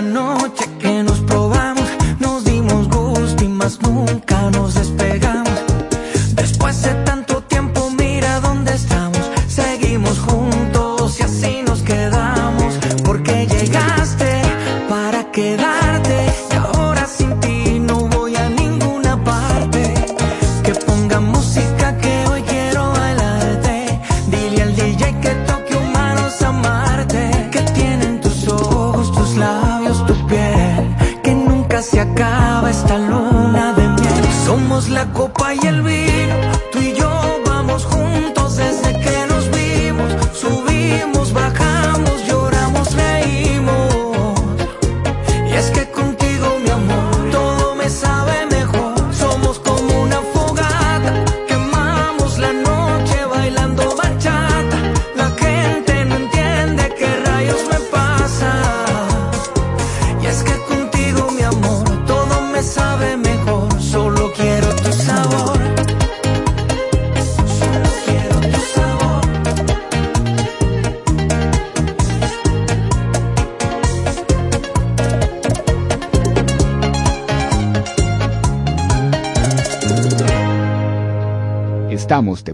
[0.00, 0.37] Desde esa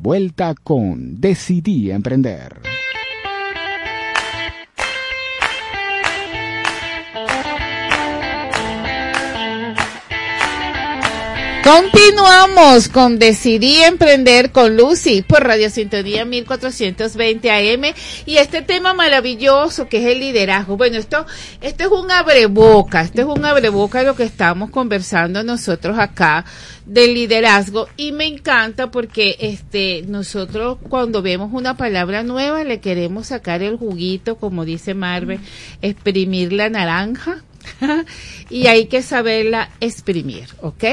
[0.04, 2.63] vuelta con Decidí Emprender.
[11.64, 17.94] Continuamos con Decidí Emprender con Lucy por Radio Sintonía 1420 AM
[18.26, 20.76] y este tema maravilloso que es el liderazgo.
[20.76, 21.24] Bueno, esto,
[21.62, 26.44] esto es un abreboca, esto es un abreboca de lo que estamos conversando nosotros acá
[26.84, 33.28] del liderazgo y me encanta porque este nosotros cuando vemos una palabra nueva le queremos
[33.28, 35.40] sacar el juguito, como dice Marvel,
[35.80, 37.42] exprimir la naranja
[38.50, 40.84] y hay que saberla exprimir, ¿ok?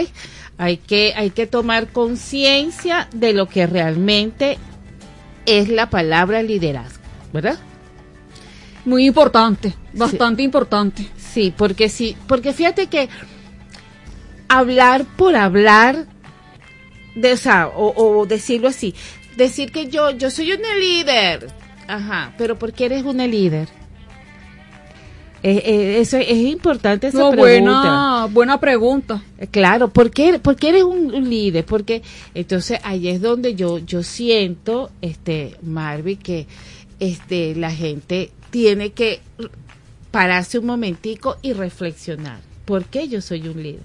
[0.62, 4.60] Hay que, hay que tomar conciencia de lo que realmente
[5.48, 7.02] es la palabra liderazgo,
[7.34, 7.58] ¿verdad?
[8.86, 11.08] Muy importante, bastante importante.
[11.18, 13.10] Sí, porque sí, porque fíjate que
[14.50, 16.06] hablar por hablar,
[17.16, 18.94] de, o, sea, o, o decirlo así,
[19.36, 21.48] decir que yo, yo soy una líder,
[21.88, 23.68] ajá, pero ¿por qué eres una líder?
[25.44, 27.48] Eh, eh, eso es importante esa No, pregunta.
[27.48, 29.24] buena, buena pregunta.
[29.40, 31.66] Eh, Claro, ¿por qué, por qué eres un, líder?
[31.66, 32.04] Porque
[32.36, 36.46] entonces ahí es donde yo, yo siento, este, Marvin, que
[37.00, 39.22] este, la gente tiene que
[40.12, 42.40] pararse un momentico y reflexionar.
[42.66, 43.82] ¿Por qué yo soy un líder?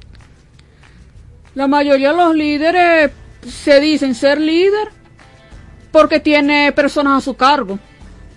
[1.55, 3.13] La mayoría de los líderes
[3.49, 4.89] se dicen ser líder
[5.91, 7.79] porque tiene personas a su cargo.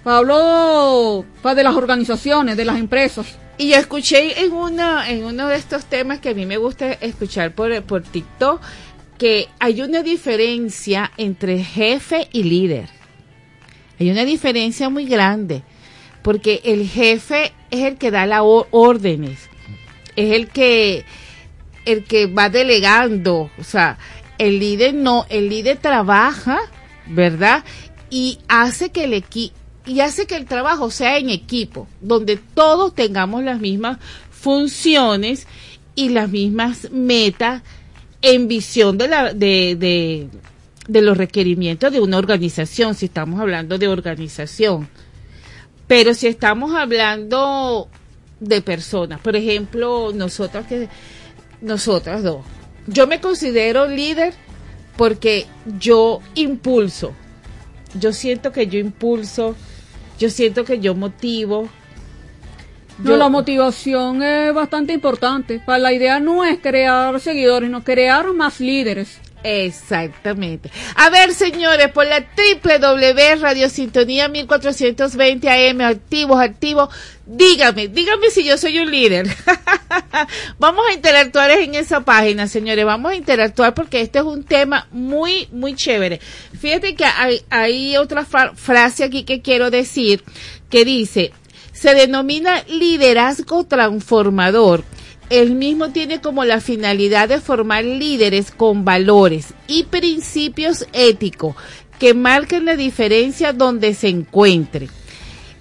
[0.06, 3.38] Hablo pa, de las organizaciones, de las empresas.
[3.58, 4.54] Y yo escuché en
[5.08, 8.62] en uno de estos temas que a mí me gusta escuchar por, por TikTok,
[9.18, 12.88] que hay una diferencia entre jefe y líder.
[14.00, 15.62] Hay una diferencia muy grande,
[16.24, 19.50] porque el jefe es el que da las órdenes,
[20.16, 21.04] es el que
[21.86, 23.98] el que va delegando, o sea,
[24.38, 26.60] el líder no, el líder trabaja,
[27.08, 27.66] ¿verdad?
[28.10, 29.59] Y hace que el equipo
[29.90, 33.98] y hace que el trabajo sea en equipo, donde todos tengamos las mismas
[34.30, 35.48] funciones
[35.96, 37.64] y las mismas metas
[38.22, 40.30] en visión de, la, de, de,
[40.88, 44.88] de los requerimientos de una organización, si estamos hablando de organización.
[45.88, 47.90] Pero si estamos hablando
[48.40, 50.88] de personas, por ejemplo, nosotras que
[51.62, 52.46] nosotras dos.
[52.86, 54.36] Yo me considero líder
[54.98, 55.48] porque
[55.80, 57.12] yo impulso.
[58.00, 59.56] Yo siento que yo impulso,
[60.20, 61.70] yo siento que yo motivo.
[63.00, 65.62] No, la motivación es bastante importante.
[65.66, 69.20] Para la idea no es crear seguidores, no crear más líderes.
[69.44, 70.70] Exactamente.
[70.96, 72.26] A ver, señores, por la
[72.80, 76.90] W Radio Sintonía 1420 AM, activos, activos,
[77.26, 79.28] dígame, dígame si yo soy un líder.
[80.60, 84.88] vamos a interactuar en esa página, señores, vamos a interactuar porque este es un tema
[84.92, 86.20] muy, muy chévere.
[86.60, 90.24] Fíjate que hay, hay otra frase aquí que quiero decir
[90.70, 91.32] que dice,
[91.72, 94.84] se denomina liderazgo transformador
[95.30, 101.56] el mismo tiene como la finalidad de formar líderes con valores y principios éticos
[102.00, 104.90] que marquen la diferencia donde se encuentre.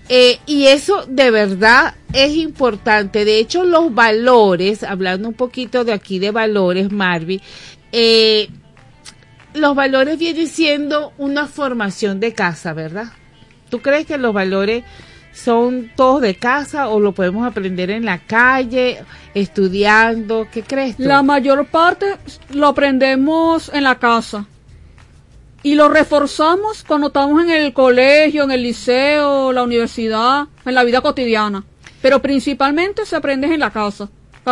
[0.08, 3.24] Eh, y eso de verdad es importante.
[3.26, 7.42] De hecho, los valores, hablando un poquito de aquí de valores, Marvi,
[7.92, 8.48] eh,
[9.52, 13.12] los valores vienen siendo una formación de casa, ¿verdad?
[13.68, 14.84] ¿Tú crees que los valores
[15.38, 18.98] son todos de casa o lo podemos aprender en la calle,
[19.34, 20.48] estudiando?
[20.52, 21.04] ¿Qué crees tú?
[21.04, 22.16] La mayor parte
[22.50, 24.46] lo aprendemos en la casa
[25.62, 30.84] y lo reforzamos cuando estamos en el colegio, en el liceo, la universidad, en la
[30.84, 31.64] vida cotidiana.
[32.02, 34.08] Pero principalmente se aprende en la casa,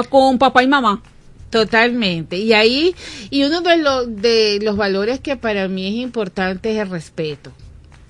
[0.08, 1.02] con papá y mamá.
[1.50, 2.36] Totalmente.
[2.36, 2.94] Y ahí,
[3.30, 7.52] y uno de los, de los valores que para mí es importante es el respeto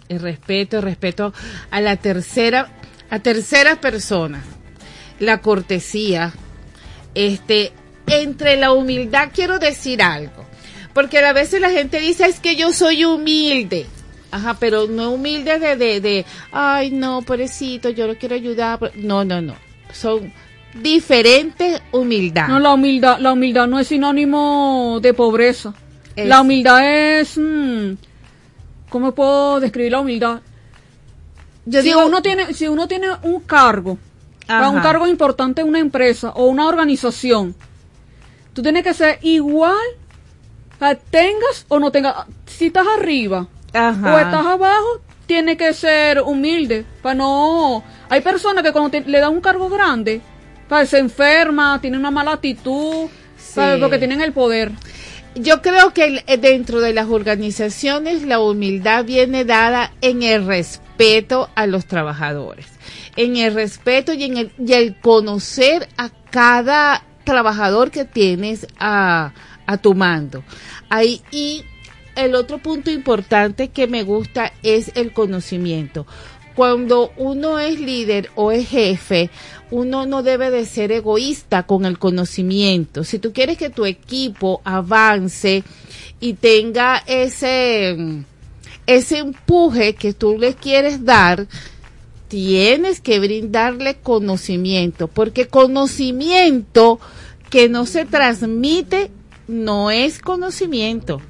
[0.08, 1.32] el respeto, el respeto
[1.70, 2.68] a la tercera,
[3.10, 4.44] a terceras personas,
[5.18, 6.32] la cortesía,
[7.14, 7.72] este,
[8.06, 10.44] entre la humildad quiero decir algo,
[10.92, 13.86] porque a veces la gente dice es que yo soy humilde,
[14.30, 19.24] ajá, pero no humilde de, de, de ay no, pobrecito, yo lo quiero ayudar, no,
[19.24, 19.54] no, no,
[19.92, 20.32] son
[20.82, 22.48] diferentes humildad.
[22.48, 25.74] No, la humildad, la humildad no es sinónimo de pobreza.
[26.16, 27.92] La humildad es mm,
[28.96, 30.40] ¿cómo puedo describir la humildad?
[31.66, 33.98] Yo si uno tiene, si uno tiene un cargo,
[34.48, 37.54] un cargo importante en una empresa o una organización,
[38.54, 39.76] tú tienes que ser igual,
[41.10, 47.16] tengas o no tengas, si estás arriba o estás abajo, tiene que ser humilde, para
[47.16, 50.22] no, hay personas que cuando le dan un cargo grande,
[50.86, 53.10] se enferma, tienen una mala actitud,
[53.78, 54.72] porque tienen el poder
[55.36, 61.50] yo creo que eh, dentro de las organizaciones la humildad viene dada en el respeto
[61.54, 62.66] a los trabajadores,
[63.16, 69.32] en el respeto y en el, conocer a cada trabajador que tienes a,
[69.66, 70.42] a tu mando.
[70.88, 71.64] Ahí, y
[72.14, 76.06] el otro punto importante que me gusta es el conocimiento.
[76.56, 79.28] Cuando uno es líder o es jefe,
[79.70, 83.04] uno no debe de ser egoísta con el conocimiento.
[83.04, 85.64] Si tú quieres que tu equipo avance
[86.18, 88.24] y tenga ese,
[88.86, 91.46] ese empuje que tú le quieres dar,
[92.28, 96.98] tienes que brindarle conocimiento, porque conocimiento
[97.50, 99.10] que no se transmite
[99.46, 101.20] no es conocimiento.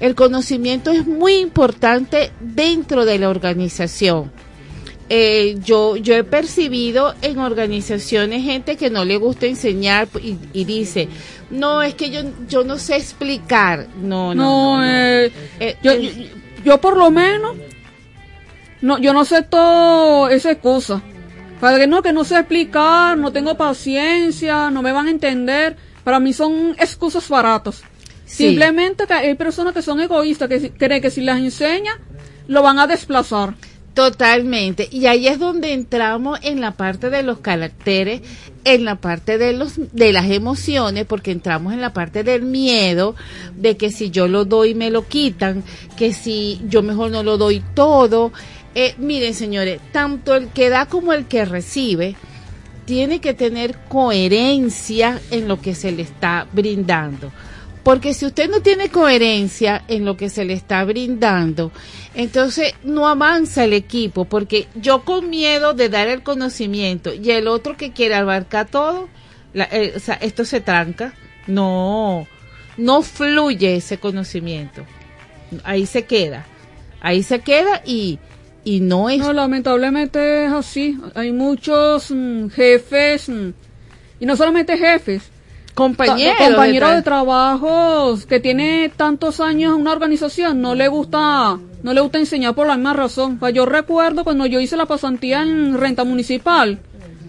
[0.00, 4.30] El conocimiento es muy importante dentro de la organización
[5.08, 11.08] eh, yo, yo he percibido en organizaciones gente que no le gusta enseñar y, dice,
[11.50, 13.86] no, es que yo, yo no sé explicar.
[14.02, 14.84] No, no.
[14.84, 15.30] Eh,
[15.60, 15.92] eh, yo,
[16.64, 17.56] yo, por lo menos,
[18.82, 21.00] no, yo no sé todo esa excusa.
[21.60, 25.76] Para que no, que no sé explicar, no tengo paciencia, no me van a entender.
[26.02, 27.82] Para mí son excusas baratas.
[28.26, 31.92] Simplemente que hay personas que son egoístas, que creen que si las enseña,
[32.48, 33.54] lo van a desplazar.
[33.96, 34.90] Totalmente.
[34.92, 38.20] Y ahí es donde entramos en la parte de los caracteres,
[38.64, 43.16] en la parte de los de las emociones, porque entramos en la parte del miedo,
[43.56, 45.64] de que si yo lo doy me lo quitan,
[45.96, 48.34] que si yo mejor no lo doy todo.
[48.74, 52.16] Eh, miren, señores, tanto el que da como el que recibe
[52.84, 57.32] tiene que tener coherencia en lo que se le está brindando
[57.86, 61.70] Porque si usted no tiene coherencia en lo que se le está brindando,
[62.16, 67.46] entonces no avanza el equipo, porque yo con miedo de dar el conocimiento y el
[67.46, 69.08] otro que quiere abarcar todo,
[69.54, 71.14] eh, o sea, esto se tranca,
[71.46, 72.26] no,
[72.76, 74.84] no fluye ese conocimiento,
[75.62, 76.44] ahí se queda,
[77.00, 78.18] ahí se queda y,
[78.64, 80.98] y no es No, lamentablemente es así.
[81.14, 83.50] Hay muchos mm, jefes, mm,
[84.18, 85.30] y no solamente jefes,
[85.76, 90.74] compañeros, ta- compañeros de de, tra- trabajos que tiene tantos años en una organización, no
[90.74, 93.38] le gusta, no le gusta enseñar por la misma razón.
[93.38, 96.80] Sea, yo recuerdo cuando yo hice la pasantía en renta municipal,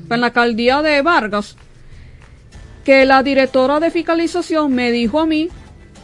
[0.10, 1.56] en la alcaldía de Vargas,
[2.86, 5.50] que la directora de fiscalización me dijo a mí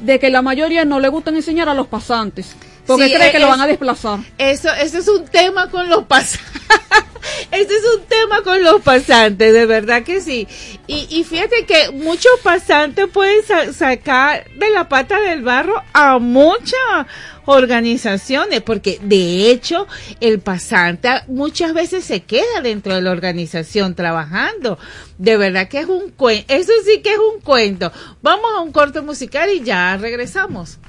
[0.01, 3.31] de que la mayoría no le gustan enseñar a los pasantes, porque Sí, cree eh,
[3.31, 4.19] que lo van a es- desplazar.
[4.37, 6.52] Eso, eso es un tema con los pasantes.
[7.51, 10.47] Ese es un tema con los pasantes, de verdad que sí.
[10.88, 16.17] Y, y fíjate que muchos pasantes pueden sa- sacar de la pata del barro a
[16.19, 17.05] muchas
[17.45, 19.88] organizaciones, porque de hecho
[20.19, 24.78] el pasante muchas veces se queda dentro de la organización trabajando.
[25.17, 27.91] De verdad que es un cuento, eso sí que es un cuento.
[28.21, 30.80] Vamos a un corte musical y ya regresamos.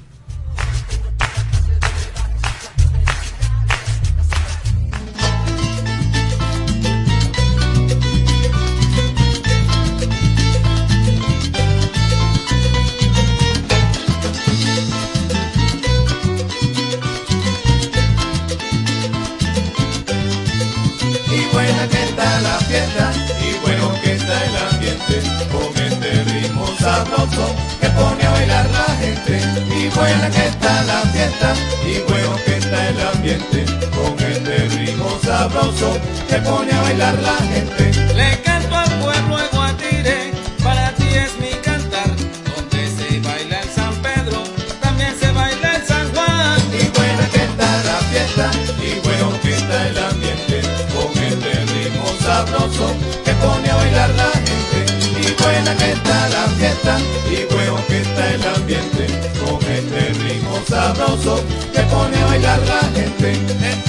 [35.54, 37.92] Que pone a bailar la gente.
[38.14, 40.32] Le canto al pueblo de Guatire,
[40.64, 42.10] para ti es mi cantar.
[42.50, 44.42] Donde se baila el San Pedro,
[44.80, 46.58] también se baila el San Juan.
[46.72, 48.50] Y buena que está la fiesta,
[48.82, 50.60] y bueno que está el ambiente,
[50.92, 52.86] con este ritmo sabroso
[53.24, 54.78] que pone a bailar la gente.
[55.22, 56.98] Y buena que está la fiesta,
[57.30, 59.06] y bueno que está el ambiente,
[59.38, 63.83] con este ritmo sabroso que pone a bailar la gente.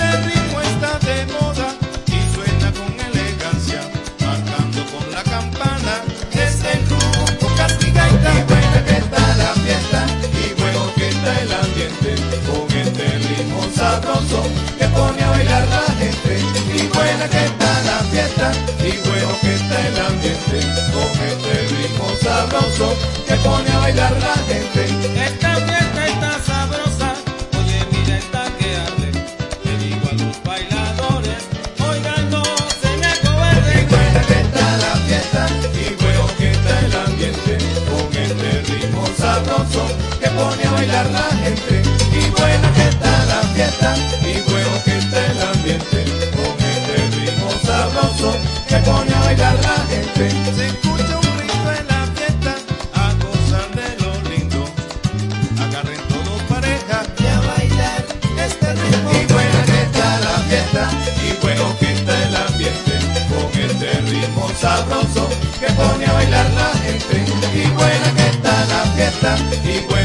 [19.76, 20.60] Bueno que está el ambiente,
[20.94, 22.98] con este ritmo sabroso
[23.28, 24.86] que pone a bailar la gente.
[25.26, 27.14] Esta fiesta está sabrosa,
[27.60, 29.12] oye mira esta que arde.
[29.64, 31.42] Le digo a los bailadores,
[31.90, 32.44] oigan no
[32.82, 33.80] se me acobarden.
[33.80, 37.58] Y buena que está la fiesta, y bueno que está el ambiente,
[37.90, 39.84] con este ritmo sabroso
[40.20, 41.82] que pone a bailar la gente.
[42.12, 46.00] Y buena que está la fiesta, y bueno que está el ambiente,
[46.36, 50.30] con este ritmo sabroso que pone a bailar la gente.
[50.56, 52.56] Se escucha un ritmo en la fiesta,
[52.94, 54.66] a gozar de lo lindo.
[55.64, 58.06] Agarren todos pareja y a bailar
[58.46, 59.12] este ritmo.
[59.12, 60.90] Y buena que está la fiesta,
[61.24, 62.94] y bueno que está el ambiente,
[63.30, 67.18] con este ritmo sabroso que pone a bailar la gente.
[67.54, 70.05] Y buena que está la fiesta, y bueno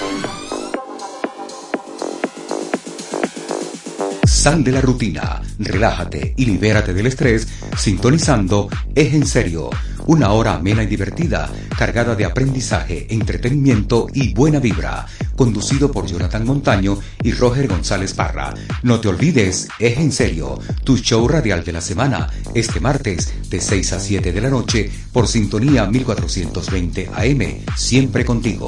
[4.31, 9.69] Sal de la rutina, relájate y libérate del estrés sintonizando Es en serio,
[10.07, 15.05] una hora amena y divertida, cargada de aprendizaje, entretenimiento y buena vibra,
[15.35, 18.53] conducido por Jonathan Montaño y Roger González Parra.
[18.83, 23.59] No te olvides, Es en serio, tu show radial de la semana, este martes de
[23.59, 28.67] 6 a 7 de la noche por sintonía 1420 AM, siempre contigo.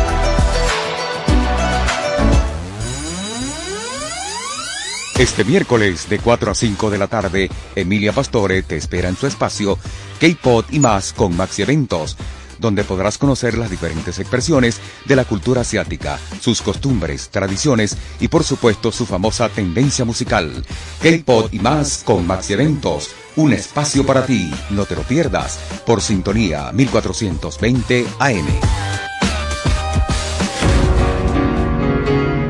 [5.21, 9.27] Este miércoles de 4 a 5 de la tarde, Emilia Pastore te espera en su
[9.27, 9.77] espacio
[10.19, 12.17] K-Pod y más con Maxi Eventos,
[12.57, 18.43] donde podrás conocer las diferentes expresiones de la cultura asiática, sus costumbres, tradiciones y por
[18.43, 20.65] supuesto su famosa tendencia musical.
[21.03, 26.01] K-Pod y más con Maxi Eventos, un espacio para ti, no te lo pierdas, por
[26.01, 29.10] sintonía 1420 AM.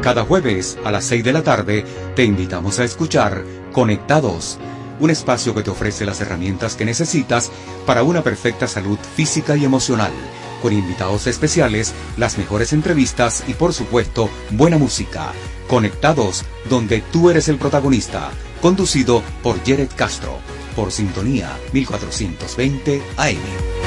[0.02, 1.86] Cada jueves a las 6 de la tarde
[2.16, 4.58] te invitamos a escuchar Conectados,
[5.00, 7.52] un espacio que te ofrece las herramientas que necesitas
[7.86, 10.12] para una perfecta salud física y emocional,
[10.64, 15.34] con invitados especiales, las mejores entrevistas y por supuesto buena música.
[15.68, 20.40] Conectados, donde tú eres el protagonista, conducido por Jared Castro,
[20.76, 23.81] por Sintonía 1420 AM.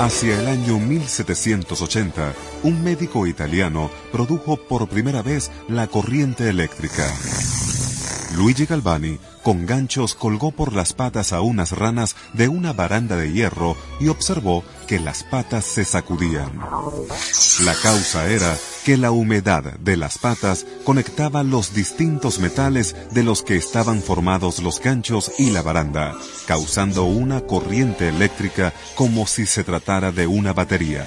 [0.00, 2.32] Hacia el año 1780,
[2.62, 7.06] un médico italiano produjo por primera vez la corriente eléctrica.
[8.34, 13.30] Luigi Galvani, con ganchos, colgó por las patas a unas ranas de una baranda de
[13.30, 16.50] hierro y observó que las patas se sacudían.
[17.64, 23.44] La causa era que la humedad de las patas conectaba los distintos metales de los
[23.44, 26.16] que estaban formados los ganchos y la baranda,
[26.48, 31.06] causando una corriente eléctrica como si se tratara de una batería.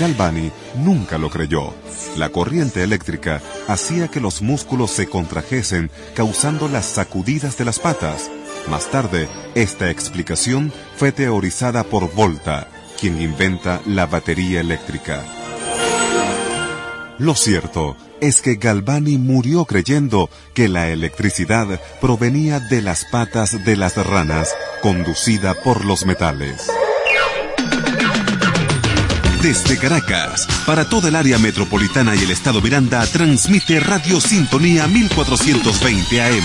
[0.00, 1.74] Galvani nunca lo creyó.
[2.16, 8.30] La corriente eléctrica hacía que los músculos se contrajesen, causando las sacudidas de las patas.
[8.70, 12.68] Más tarde, esta explicación fue teorizada por Volta,
[13.00, 15.24] quien inventa la batería eléctrica.
[17.18, 23.76] Lo cierto es que Galvani murió creyendo que la electricidad provenía de las patas de
[23.76, 26.68] las ranas, conducida por los metales.
[29.42, 36.22] Desde Caracas, para toda el área metropolitana y el estado Miranda, transmite Radio Sintonía 1420
[36.22, 36.44] AM.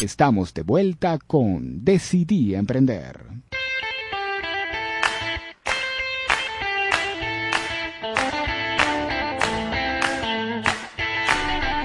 [0.00, 3.45] Estamos de vuelta con Decidí Emprender.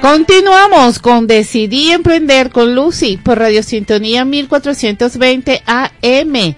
[0.01, 6.55] Continuamos con Decidí Emprender con Lucy por Radio Sintonía 1420 AM.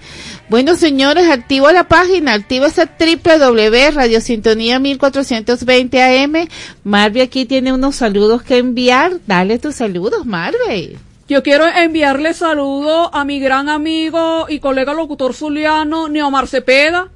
[0.48, 6.48] Bueno, señores, activo la página, activa esa www Radiosintonía 1420 AM.
[6.84, 9.12] Marve aquí tiene unos saludos que enviar.
[9.26, 10.96] Dale tus saludos, Marve.
[11.28, 17.08] Yo quiero enviarle saludos a mi gran amigo y colega locutor zuliano, Neomar Cepeda,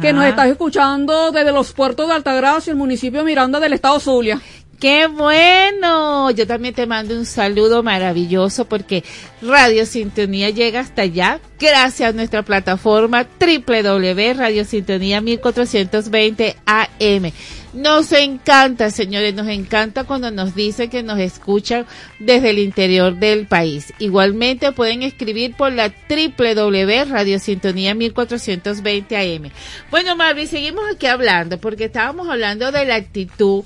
[0.00, 4.00] que nos está escuchando desde los puertos de Altagracia, el municipio de Miranda del estado
[4.00, 4.40] Zulia.
[4.82, 6.32] Qué bueno.
[6.32, 9.04] Yo también te mando un saludo maravilloso porque
[9.40, 17.32] Radio Sintonía llega hasta allá gracias a nuestra plataforma www.radiosintonía 1420 AM.
[17.74, 21.86] Nos encanta, señores, nos encanta cuando nos dicen que nos escuchan
[22.18, 23.94] desde el interior del país.
[24.00, 29.52] Igualmente pueden escribir por la www.radiosintonía 1420 AM.
[29.92, 33.62] Bueno, Marvin, seguimos aquí hablando porque estábamos hablando de la actitud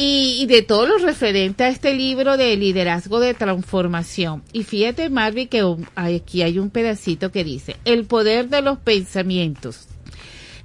[0.00, 4.44] y, y, de todo lo referente a este libro de liderazgo de transformación.
[4.52, 9.88] Y fíjate, Marvin, que aquí hay un pedacito que dice, el poder de los pensamientos.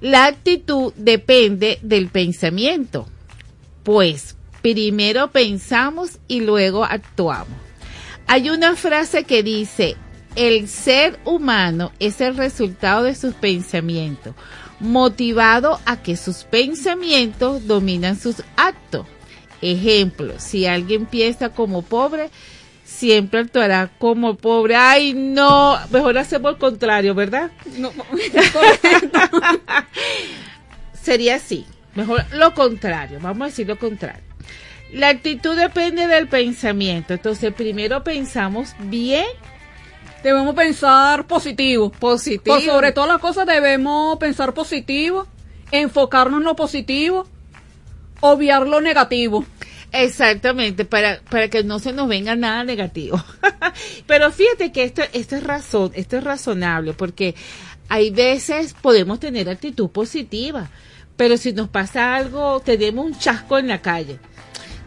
[0.00, 3.08] La actitud depende del pensamiento,
[3.82, 7.58] pues primero pensamos y luego actuamos.
[8.28, 9.96] Hay una frase que dice,
[10.36, 14.36] el ser humano es el resultado de sus pensamientos,
[14.78, 19.06] motivado a que sus pensamientos dominan sus actos.
[19.62, 22.30] Ejemplo, si alguien piensa como pobre,
[22.84, 24.76] siempre actuará como pobre.
[24.76, 27.50] Ay, no, mejor hacemos el contrario, ¿verdad?
[27.78, 27.90] No,
[31.02, 34.22] Sería así, mejor lo contrario, vamos a decir lo contrario.
[34.92, 39.26] La actitud depende del pensamiento, entonces primero pensamos bien.
[40.22, 41.90] Debemos pensar positivo.
[41.90, 42.56] Positivo.
[42.56, 45.26] Por sobre todas las cosas debemos pensar positivo,
[45.70, 47.26] enfocarnos en lo positivo,
[48.24, 49.44] obviar lo negativo.
[49.92, 53.22] Exactamente, para, para que no se nos venga nada negativo.
[54.06, 57.34] Pero fíjate que esto, esto es razón, esto es razonable, porque
[57.88, 60.70] hay veces podemos tener actitud positiva,
[61.16, 64.18] pero si nos pasa algo, tenemos un chasco en la calle.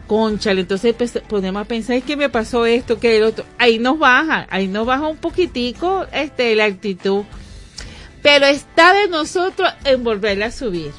[0.06, 0.94] Conchale, entonces
[1.28, 3.46] podemos pensar, es que me pasó esto, que el otro.
[3.56, 7.24] Ahí nos baja, ahí nos baja un poquitico este, la actitud.
[8.20, 10.92] Pero está de nosotros en volverla a subir.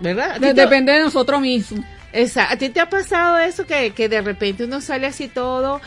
[0.00, 0.40] ¿Verdad?
[0.40, 1.84] De, depende de nosotros mismos.
[2.12, 2.54] Exacto.
[2.54, 5.80] ¿A ti te ha pasado eso que, que de repente uno sale así todo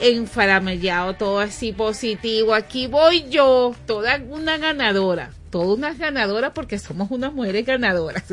[0.00, 2.54] enfaramellado, todo así positivo?
[2.54, 8.24] Aquí voy yo, toda una ganadora, toda una ganadora porque somos unas mujeres ganadoras.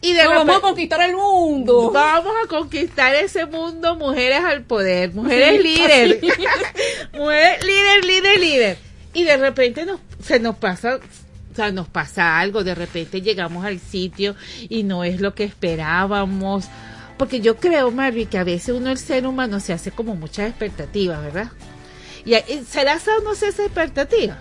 [0.00, 1.90] Y de no, repente, vamos a conquistar el mundo.
[1.90, 6.22] Vamos a conquistar ese mundo, mujeres al poder, mujeres líderes.
[7.14, 8.78] mujeres líder, líder, líder.
[9.14, 11.00] Y de repente nos, se nos pasa
[11.56, 14.36] sea, nos pasa algo, de repente llegamos al sitio
[14.68, 16.66] y no es lo que esperábamos.
[17.16, 20.50] Porque yo creo, Marvin, que a veces uno, el ser humano, se hace como muchas
[20.50, 21.50] expectativas, ¿verdad?
[22.24, 22.34] ¿Y
[22.64, 24.36] será sano esa expectativa?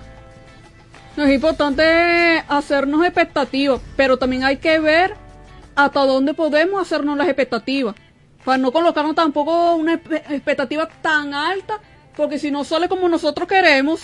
[1.16, 5.16] No, es importante hacernos expectativas, pero también hay que ver
[5.76, 7.96] hasta dónde podemos hacernos las expectativas.
[8.44, 11.80] Para no colocarnos tampoco una expectativa tan alta,
[12.18, 14.02] porque si no sale como nosotros queremos,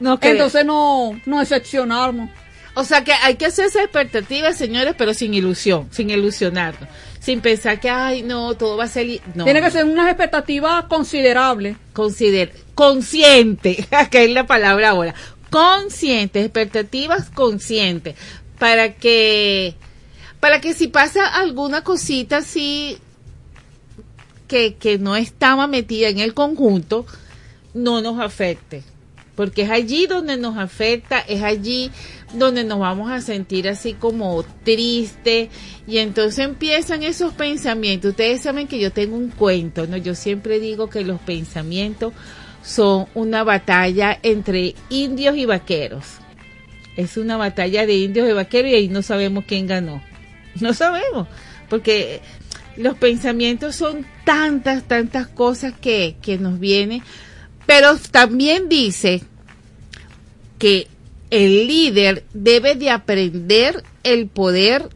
[0.00, 2.30] no Entonces no, no decepcionarnos.
[2.74, 6.88] O sea que hay que hacer esa expectativa, señores, pero sin ilusión, sin ilusionarnos.
[7.18, 9.20] Sin pensar que, ay, no, todo va a ser...
[9.34, 9.44] No.
[9.44, 11.76] Tiene que ser una expectativa considerable.
[11.92, 15.14] Consider consciente, que es la palabra ahora.
[15.50, 18.14] Consciente, expectativas conscientes.
[18.60, 19.74] Para que,
[20.38, 22.98] para que si pasa alguna cosita así
[24.46, 27.06] que, que no estaba metida en el conjunto,
[27.74, 28.84] no nos afecte
[29.38, 31.92] porque es allí donde nos afecta, es allí
[32.34, 35.48] donde nos vamos a sentir así como triste
[35.86, 38.10] y entonces empiezan esos pensamientos.
[38.10, 39.96] Ustedes saben que yo tengo un cuento, ¿no?
[39.96, 42.14] Yo siempre digo que los pensamientos
[42.64, 46.04] son una batalla entre indios y vaqueros.
[46.96, 50.02] Es una batalla de indios y vaqueros y ahí no sabemos quién ganó.
[50.60, 51.28] No sabemos,
[51.68, 52.22] porque
[52.76, 57.04] los pensamientos son tantas, tantas cosas que, que nos vienen
[57.68, 59.20] pero también dice
[60.58, 60.86] que
[61.28, 64.88] el líder debe de aprender el poder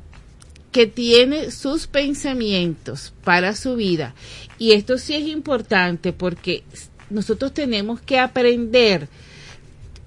[0.71, 4.15] que tiene sus pensamientos para su vida.
[4.59, 6.65] Y esto sí es importante porque
[7.11, 9.07] nosotros tenemos que aprender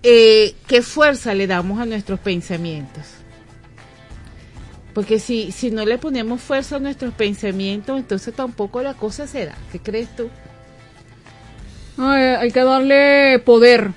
[0.01, 3.03] eh, qué fuerza le damos a nuestros pensamientos.
[4.95, 9.45] Porque si, si no le ponemos fuerza a nuestros pensamientos, entonces tampoco la cosa se
[9.45, 9.55] da.
[9.71, 10.31] ¿Qué crees tú?
[11.97, 13.91] Hay que darle poder,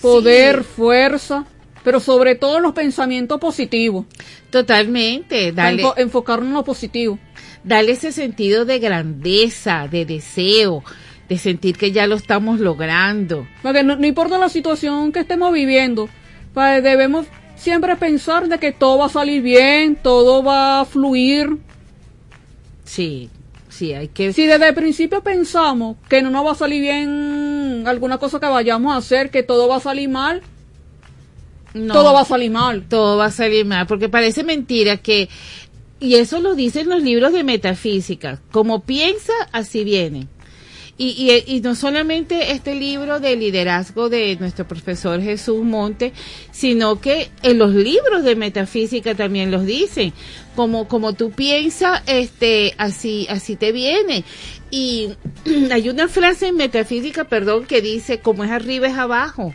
[0.00, 0.68] poder, sí.
[0.76, 1.44] fuerza,
[1.84, 4.06] pero sobre todo los pensamientos positivos.
[4.50, 5.82] Totalmente, dale.
[5.96, 7.18] enfocarnos en lo positivo.
[7.62, 10.82] Dale ese sentido de grandeza, de deseo,
[11.28, 13.46] de sentir que ya lo estamos logrando.
[13.62, 16.08] Porque no, no importa la situación que estemos viviendo,
[16.54, 17.26] pues debemos
[17.56, 21.58] siempre pensar de que todo va a salir bien, todo va a fluir.
[22.84, 23.30] Sí,
[23.76, 24.32] sí, hay que...
[24.32, 28.46] Si desde el principio pensamos que no nos va a salir bien alguna cosa que
[28.46, 30.42] vayamos a hacer, que todo va a salir mal,
[31.74, 32.84] no, todo va a salir mal.
[32.88, 35.28] Todo va a salir mal, porque parece mentira que
[35.98, 40.28] y eso lo dicen los libros de metafísica, como piensa, así viene.
[40.98, 41.08] Y,
[41.46, 46.14] y, y, no solamente este libro de liderazgo de nuestro profesor Jesús Monte,
[46.52, 50.14] sino que en los libros de metafísica también los dicen.
[50.54, 54.24] Como, como tú piensas, este, así, así te viene.
[54.70, 55.10] Y
[55.70, 59.54] hay una frase en metafísica, perdón, que dice, como es arriba es abajo.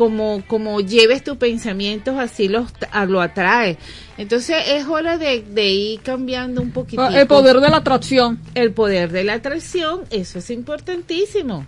[0.00, 2.72] Como, como lleves tus pensamientos, así los,
[3.06, 3.76] lo atrae.
[4.16, 7.06] Entonces es hora de, de ir cambiando un poquitito.
[7.06, 8.40] El poder de la atracción.
[8.54, 11.66] El poder de la atracción, eso es importantísimo.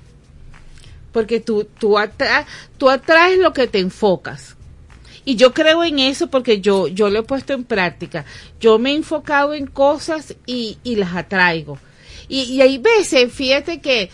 [1.12, 2.46] Porque tú, tú, atra
[2.78, 4.56] tú atraes lo que te enfocas.
[5.26, 8.24] Y yo creo en eso porque yo, yo lo he puesto en práctica.
[8.58, 11.78] Yo me he enfocado en cosas y, y las atraigo.
[12.28, 14.08] Y, y hay veces, fíjate que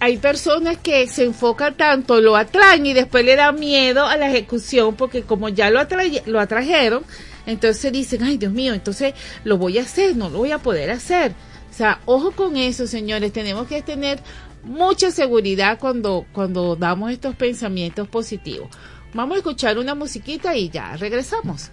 [0.00, 4.28] hay personas que se enfocan tanto, lo atraen y después le da miedo a la
[4.30, 5.80] ejecución porque como ya lo,
[6.26, 7.04] lo atrajeron,
[7.46, 10.90] entonces dicen, ay Dios mío, entonces lo voy a hacer, no lo voy a poder
[10.90, 11.32] hacer.
[11.70, 14.20] O sea, ojo con eso, señores, tenemos que tener
[14.62, 18.68] mucha seguridad cuando, cuando damos estos pensamientos positivos.
[19.14, 21.70] Vamos a escuchar una musiquita y ya regresamos.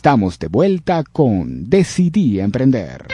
[0.00, 3.06] Estamos de vuelta con Decidí Emprender.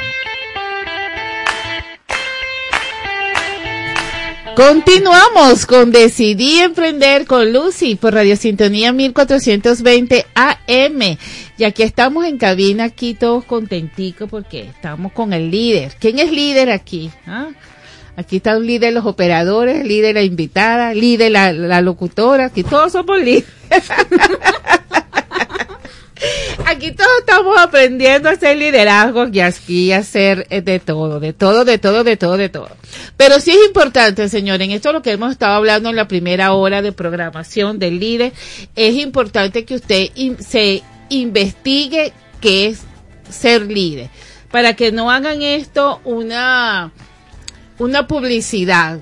[4.55, 11.19] Continuamos con Decidí Emprender con Lucy por Radio Sintonía 1420 AM.
[11.59, 15.97] Y aquí estamos en cabina, aquí todos contenticos porque estamos con el líder.
[15.99, 17.11] ¿Quién es líder aquí?
[17.27, 17.49] ¿Ah?
[18.17, 22.93] Aquí está un líder los operadores, líder la invitada, líder la, la locutora, aquí todos
[22.93, 23.51] somos líderes.
[26.69, 31.33] Aquí todos estamos aprendiendo a hacer liderazgo y aquí a hacer eh, de todo, de
[31.33, 32.71] todo, de todo, de todo, de todo.
[33.17, 36.55] Pero sí es importante, señor, en esto lo que hemos estado hablando en la primera
[36.55, 38.33] hora de programación del líder,
[38.75, 40.09] es importante que usted
[40.41, 42.81] se investigue qué es
[43.31, 44.11] ser líder,
[44.51, 46.91] para que no hagan esto una,
[47.79, 48.99] una publicidad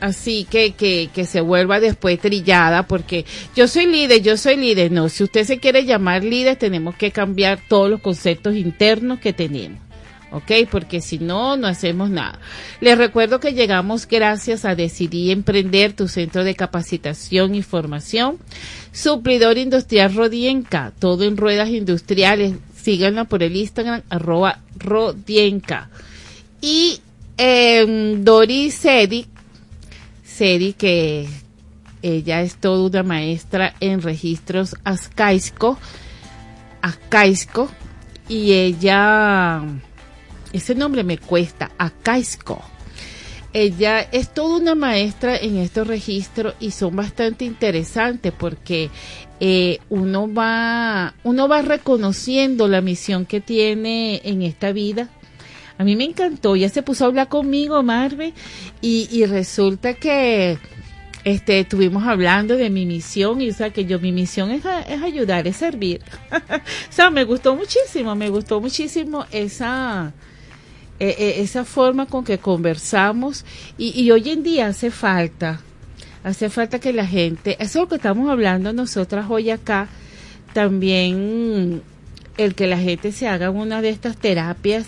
[0.00, 3.24] así que, que, que se vuelva después trillada porque
[3.54, 4.92] yo soy líder, yo soy líder.
[4.92, 9.32] No, si usted se quiere llamar líder, tenemos que cambiar todos los conceptos internos que
[9.32, 9.86] tenemos.
[10.32, 10.68] ¿Ok?
[10.70, 12.40] Porque si no, no hacemos nada.
[12.80, 18.38] Les recuerdo que llegamos gracias a Decidí Emprender, tu centro de capacitación y formación.
[18.92, 22.54] Suplidor Industrial Rodienca, todo en ruedas industriales.
[22.76, 25.90] Síganla por el Instagram, arroba Rodienca.
[26.60, 27.00] Y
[27.38, 29.26] eh, Doris Sedi,
[30.36, 31.26] Sedi, que
[32.02, 35.78] ella es toda una maestra en registros Ascaisco,
[36.82, 37.70] Ascaisco,
[38.28, 39.62] y ella,
[40.52, 42.62] ese nombre me cuesta, Ascaisco.
[43.54, 48.90] Ella es toda una maestra en estos registros y son bastante interesantes porque
[49.40, 55.08] eh, uno va, uno va reconociendo la misión que tiene en esta vida
[55.78, 58.32] a mí me encantó, ya se puso a hablar conmigo, Marve,
[58.80, 60.58] y, y resulta que
[61.24, 65.02] este estuvimos hablando de mi misión, y o sea que yo, mi misión es, es
[65.02, 66.00] ayudar, es servir.
[66.30, 70.12] o sea, me gustó muchísimo, me gustó muchísimo esa,
[70.98, 73.44] eh, eh, esa forma con que conversamos,
[73.76, 75.60] y, y hoy en día hace falta,
[76.24, 79.88] hace falta que la gente, eso es lo que estamos hablando nosotras hoy acá,
[80.54, 81.82] también
[82.38, 84.86] el que la gente se haga una de estas terapias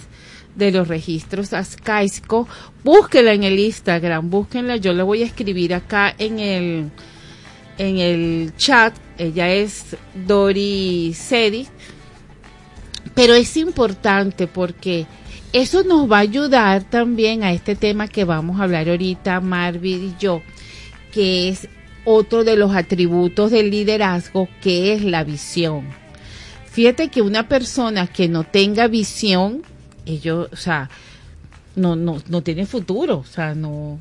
[0.59, 2.47] de los registros Ascaisco,
[2.85, 6.91] búsquela en el Instagram, búsquenla, yo la voy a escribir acá en el
[7.79, 11.69] en el chat, ella es Dori Sedi,
[13.15, 15.07] pero es importante porque
[15.53, 20.09] eso nos va a ayudar también a este tema que vamos a hablar ahorita, Marvin
[20.09, 20.43] y yo,
[21.13, 21.69] que es
[22.05, 25.87] otro de los atributos del liderazgo, que es la visión.
[26.67, 29.63] Fíjate que una persona que no tenga visión,
[30.09, 30.89] ellos, o sea,
[31.77, 33.99] no, no, no tiene futuro, o sea, no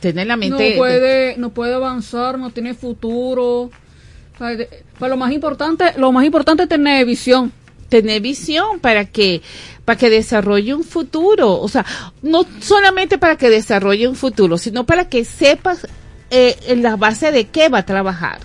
[0.00, 0.70] tiene la mente.
[0.72, 5.84] no puede no puede avanzar no tiene futuro O sea, de- pues lo más importante
[5.98, 7.52] lo más importante es tener visión
[7.88, 9.42] tener visión para que
[9.84, 11.84] para que desarrolle un futuro, o sea,
[12.22, 15.86] no solamente para que desarrolle un futuro, sino para que sepas
[16.30, 18.38] eh, en la base de qué va a trabajar.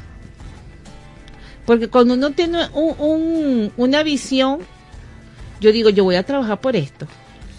[1.66, 4.60] Porque cuando uno tiene un, un- una visión,
[5.60, 7.08] yo digo, yo voy a trabajar por esto.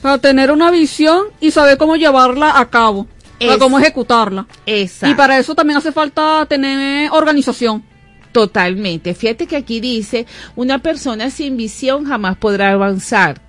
[0.03, 3.07] para tener una visión y saber cómo llevarla a cabo
[3.41, 5.12] para cómo ejecutarla Exacto.
[5.12, 7.85] y para eso también hace falta tener organización
[8.33, 9.15] Totalmente.
[9.15, 13.41] Fíjate que aquí dice, una persona sin visión jamás podrá avanzar.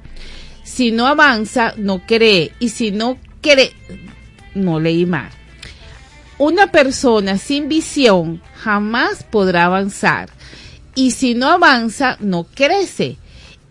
[0.64, 2.54] Si no avanza, no cree.
[2.60, 3.74] Y si no cree,
[4.56, 5.30] no leí mal.
[6.38, 10.30] Una persona sin visión jamás podrá avanzar.
[10.96, 13.18] Y si no avanza, no crece.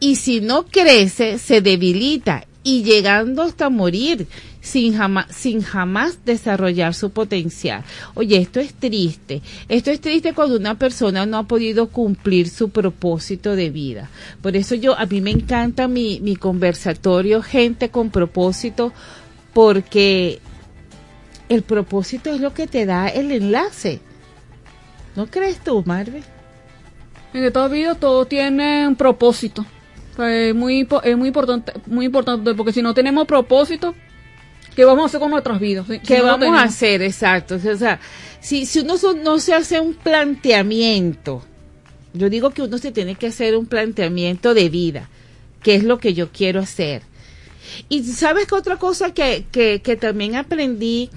[0.01, 4.29] Y si no crece, se debilita y llegando hasta morir
[4.61, 7.83] sin jamás, sin jamás desarrollar su potencial.
[8.15, 9.43] Oye, esto es triste.
[9.69, 14.11] Esto es triste cuando una persona no ha podido cumplir su propósito de vida.
[14.43, 18.93] Por eso yo, a mí me encanta mi, mi conversatorio, gente con propósito,
[19.55, 20.39] porque
[21.49, 24.01] el propósito es lo que te da el enlace.
[25.17, 26.23] ¿No crees tú, Marvel?
[27.35, 29.65] en esta vida todo tiene un propósito
[30.25, 33.95] es muy impo- es muy importante muy importante porque si no tenemos propósito
[34.75, 37.03] qué vamos a hacer con nuestras vidas Si- ¿Qué no vamos a hacer?
[37.03, 37.57] Exacto.
[37.57, 38.01] O sea,
[38.41, 41.43] si, si uno so- no se hace un planteamiento,
[42.15, 45.09] yo digo que uno se tiene que hacer un planteamiento de vida.
[45.63, 47.03] ¿Qué es lo que yo quiero hacer?
[47.89, 51.11] Y sabes que otra cosa que, que, que también aprendí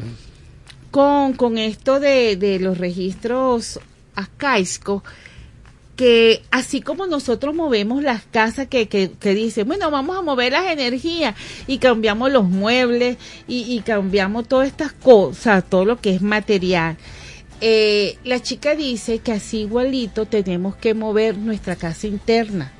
[0.89, 3.79] con, con esto de, de los registros
[4.15, 5.03] ACAISCO,
[6.01, 10.53] que así como nosotros movemos las casas que, que, que dicen, bueno, vamos a mover
[10.53, 11.35] las energías
[11.67, 13.17] y cambiamos los muebles
[13.47, 16.97] y, cambiamos todas estas cosas, todo lo que es material.
[17.61, 22.71] Eh, la chica dice que así igualito tenemos que mover nuestra casa interna.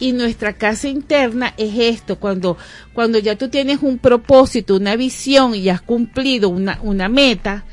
[0.00, 2.58] Y nuestra casa interna es esto, cuando,
[2.94, 7.64] cuando ya tú tienes un propósito, una visión y has cumplido una, una meta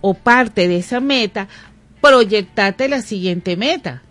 [0.00, 1.46] o parte de esa meta,
[2.04, 4.02] proyectarte la siguiente meta.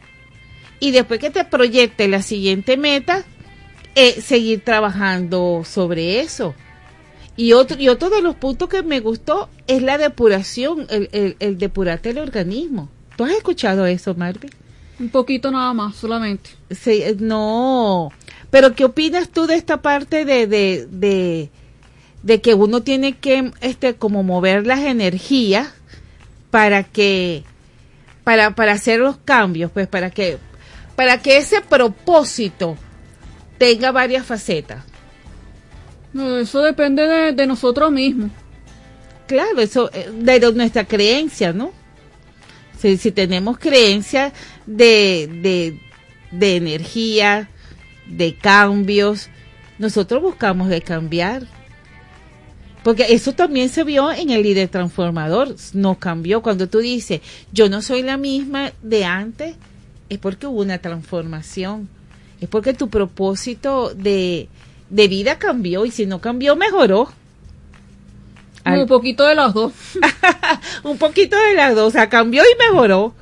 [0.80, 3.24] Y después que te proyecte la siguiente meta,
[3.95, 6.56] eh, seguir trabajando sobre eso.
[7.38, 11.36] Y otro, y otro de los puntos que me gustó es la depuración, el, el,
[11.40, 12.90] el depurarte el organismo.
[13.15, 14.49] ¿Tú has escuchado eso, Marvin?
[14.99, 16.49] Un poquito nada más, solamente.
[16.72, 18.11] Sí, eh, no.
[18.49, 21.49] Pero ¿qué opinas tú de esta parte de, de, de,
[22.24, 25.74] de que uno tiene que, este, como mover las energías
[26.52, 27.44] para que,
[28.24, 30.38] para, para hacer los cambios, pues, para que,
[30.95, 32.78] para que ese propósito
[33.58, 34.84] tenga varias facetas?
[36.14, 38.32] No, eso depende de, de nosotros mismos.
[39.28, 41.72] Claro, eso, eh, de nuestra creencia, ¿no?
[42.78, 44.34] Si, si tenemos creencia
[44.66, 45.80] de, de,
[46.32, 47.50] de energía,
[48.08, 49.30] de cambios,
[49.80, 51.44] nosotros buscamos de cambiar.
[52.84, 56.41] Porque eso también se vio en el líder transformador, no cambió.
[56.41, 59.55] Cuando tú dices, yo no soy la misma de antes,
[60.10, 61.88] es porque hubo una transformación.
[62.41, 64.49] Es porque tu propósito de,
[64.89, 67.10] de vida cambió y si no cambió, mejoró.
[68.65, 69.73] Un poquito de las dos.
[70.84, 73.14] un poquito de las dos, o sea, cambió y mejoró.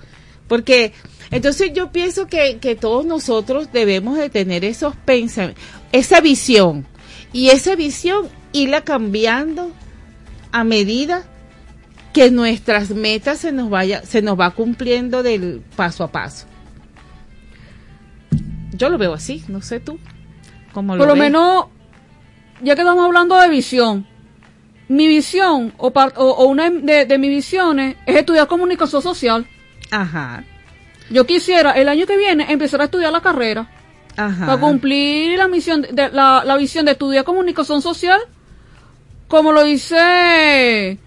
[0.47, 0.93] Porque
[1.29, 6.85] entonces yo pienso que, que todos nosotros debemos de tener esos pensamientos, esa visión.
[7.33, 9.71] Y esa visión irla cambiando
[10.51, 11.23] a medida
[12.13, 16.45] que nuestras metas se nos vaya, se nos va cumpliendo del paso a paso.
[18.73, 19.99] Yo lo veo así, no sé tú.
[20.73, 21.21] ¿Cómo Por lo ves?
[21.23, 21.65] menos,
[22.61, 24.07] ya que estamos hablando de visión,
[24.87, 29.45] mi visión o, par- o- o una de, de mis visiones es estudiar comunicación social.
[29.91, 30.43] Ajá.
[31.09, 33.69] Yo quisiera el año que viene empezar a estudiar la carrera.
[34.17, 34.45] Ajá.
[34.45, 38.19] Para cumplir la misión de, la, la visión de estudiar comunicación social,
[39.27, 40.97] como lo hice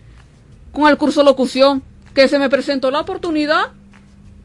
[0.72, 1.82] con el curso de locución,
[2.14, 3.72] que se me presentó la oportunidad,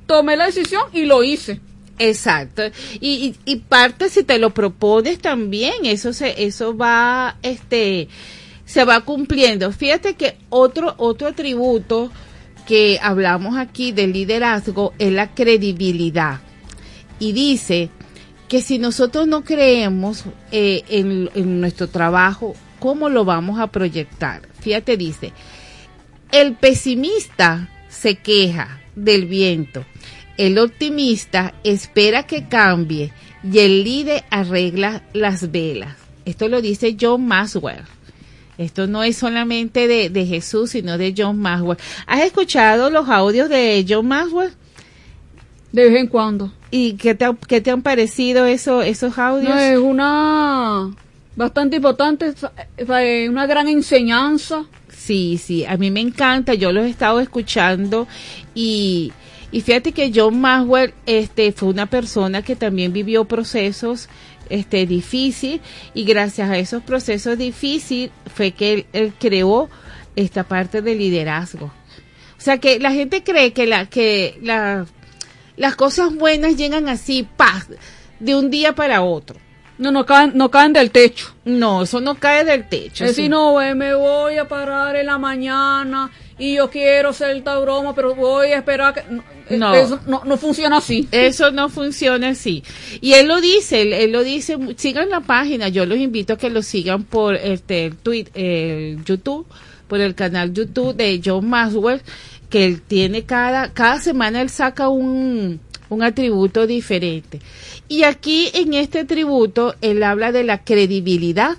[0.05, 1.61] tomé la decisión y lo hice.
[1.99, 2.63] Exacto.
[2.99, 8.07] Y, y, y parte si te lo propones también, eso se, eso va, este,
[8.65, 9.71] se va cumpliendo.
[9.71, 12.11] Fíjate que otro, otro atributo
[12.67, 16.39] que hablamos aquí del liderazgo es la credibilidad.
[17.19, 17.89] Y dice
[18.49, 24.41] que si nosotros no creemos eh, en, nuestro trabajo, ¿cómo lo vamos a proyectar?
[24.59, 25.31] Fíjate, dice,
[26.31, 29.85] el pesimista se queja del viento,
[30.37, 33.13] el optimista espera que cambie
[33.43, 35.95] y el líder arregla las velas.
[36.25, 37.83] Esto lo dice John Maxwell.
[38.57, 41.77] Esto no es solamente de, de Jesús, sino de John Maxwell.
[42.07, 44.51] ¿Has escuchado los audios de John Maxwell?
[45.71, 46.51] De vez en cuando.
[46.71, 49.49] ¿Y qué te, qué te han parecido eso, esos audios?
[49.49, 50.91] No, es una
[51.35, 52.33] bastante importante,
[53.29, 54.65] una gran enseñanza.
[54.89, 58.07] Sí, sí, a mí me encanta, yo los he estado escuchando
[58.53, 59.13] y,
[59.51, 64.09] y fíjate que John Maxwell este, fue una persona que también vivió procesos
[64.49, 65.61] este, difíciles
[65.93, 69.69] y gracias a esos procesos difíciles fue que él, él creó
[70.17, 71.67] esta parte de liderazgo.
[72.37, 74.85] O sea que la gente cree que, la, que la,
[75.59, 77.67] las cosas buenas llegan así, paz,
[78.19, 79.37] de un día para otro.
[79.77, 81.35] No, no caen, no caen del techo.
[81.43, 83.03] No, eso no cae del techo.
[83.03, 87.35] Es decir, no, eh, me voy a parar en la mañana y yo quiero hacer
[87.35, 89.03] esta broma, pero voy a esperar que...
[89.09, 89.73] No, eh, No.
[89.75, 91.07] Eso no, no funciona así.
[91.11, 92.63] Eso no funciona así.
[93.01, 96.37] Y él lo dice, él, él lo dice, sigan la página, yo los invito a
[96.37, 99.45] que lo sigan por este el tweet, el YouTube,
[99.89, 102.01] por el canal YouTube de John Maxwell,
[102.49, 105.59] que él tiene cada, cada semana él saca un,
[105.89, 107.39] un atributo diferente.
[107.87, 111.57] Y aquí en este atributo él habla de la credibilidad.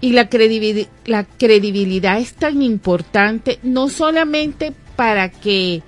[0.00, 5.82] Y la, credibil- la credibilidad es tan importante no solamente para que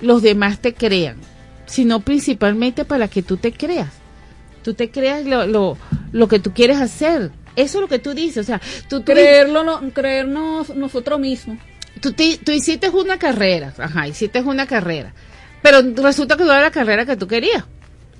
[0.00, 1.16] los demás te crean,
[1.66, 3.90] sino principalmente para que tú te creas.
[4.62, 5.76] Tú te creas lo, lo,
[6.12, 7.32] lo que tú quieres hacer.
[7.54, 8.38] Eso es lo que tú dices.
[8.38, 11.58] O sea, tú, Creerlo, no- creernos nosotros mismos.
[12.04, 15.14] Tú, te- tú hiciste una carrera, ajá, hiciste una carrera,
[15.62, 17.64] pero resulta que no era la carrera que tú querías.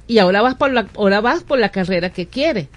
[0.06, 2.68] Y ahora vas por la, ahora vas por la carrera que quieres.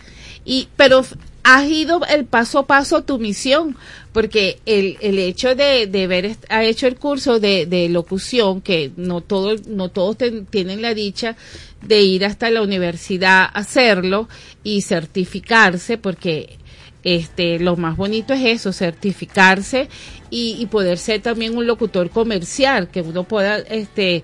[0.44, 1.06] Y pero
[1.44, 3.78] has ido el paso a paso tu misión
[4.12, 8.92] porque el, el hecho de, de haber ha hecho el curso de, de locución que
[8.98, 10.18] no todos no todos
[10.50, 11.38] tienen la dicha
[11.82, 14.28] de ir hasta la universidad a hacerlo
[14.64, 16.58] y certificarse porque
[17.04, 19.88] este lo más bonito es eso certificarse
[20.30, 24.24] y, poder ser también un locutor comercial que uno pueda este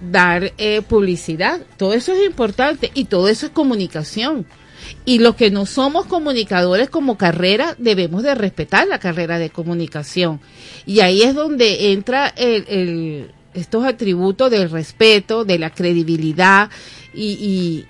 [0.00, 1.60] dar eh, publicidad.
[1.76, 4.46] Todo eso es importante y todo eso es comunicación.
[5.04, 10.40] Y los que no somos comunicadores como carrera, debemos de respetar la carrera de comunicación.
[10.86, 16.70] Y ahí es donde entra el, el- estos atributos del respeto, de la credibilidad
[17.12, 17.86] y, y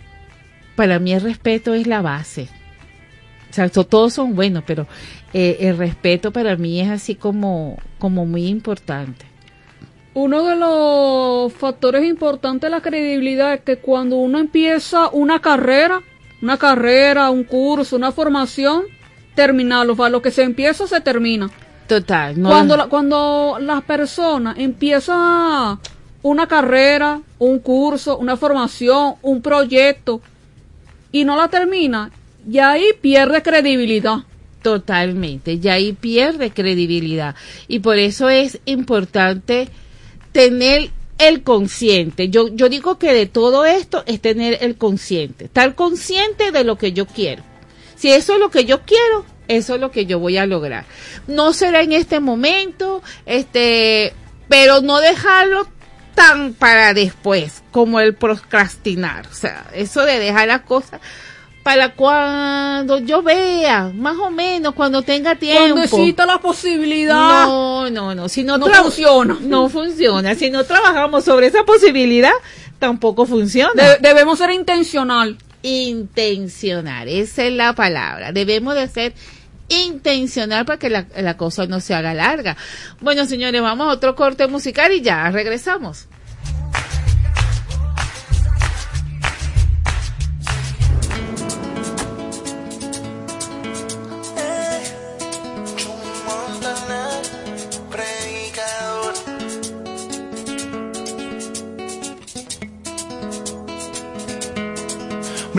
[0.75, 2.49] para mí el respeto es la base.
[3.51, 4.87] O sea, todos son buenos, pero
[5.33, 9.27] eh, el respeto para mí es así como, como muy importante.
[10.15, 16.01] Uno de los factores importantes de la credibilidad es que cuando uno empieza una carrera,
[16.43, 18.83] una carrera, un curso, una formación,
[19.35, 21.51] terminarlo, lo que se empieza se termina.
[21.87, 22.41] Total.
[22.41, 25.79] no- Cuando, la- cuando las personas empiezan
[26.23, 30.21] una carrera, un curso, una formación, un proyecto
[31.13, 32.11] y no la termina,
[32.47, 34.19] ya ahí pierde credibilidad.
[34.63, 37.35] Totalmente, ya ahí pierde credibilidad.
[37.67, 39.69] Y por eso es importante
[40.33, 42.29] tener el consciente.
[42.29, 46.77] Yo, yo digo que de todo esto es tener el consciente, estar consciente de lo
[46.77, 47.43] que yo quiero.
[47.97, 50.85] Si eso es lo que yo quiero, eso es lo que yo voy a lograr.
[51.27, 54.15] No será en este momento, este,
[54.49, 55.67] pero no dejarlo
[56.15, 59.27] tan para después como el procrastinar.
[59.27, 61.01] O sea, eso de dejar las cosas
[61.63, 65.61] para cuando yo vea, más o menos, cuando tenga tiempo.
[65.75, 67.45] Cuando exista la posibilidad.
[67.47, 68.29] No, no, no.
[68.29, 69.37] Si no, No funciona.
[69.43, 70.35] No funciona.
[70.35, 72.33] Si no trabajamos sobre esa posibilidad,
[72.79, 73.73] tampoco funciona.
[73.75, 75.37] De- debemos ser intencional.
[75.63, 78.33] Intencional, esa es la palabra.
[78.33, 79.13] Debemos de ser
[79.69, 82.57] intencional para que la, la cosa no se haga larga.
[83.01, 86.07] Bueno, señores, vamos a otro corte musical y ya regresamos.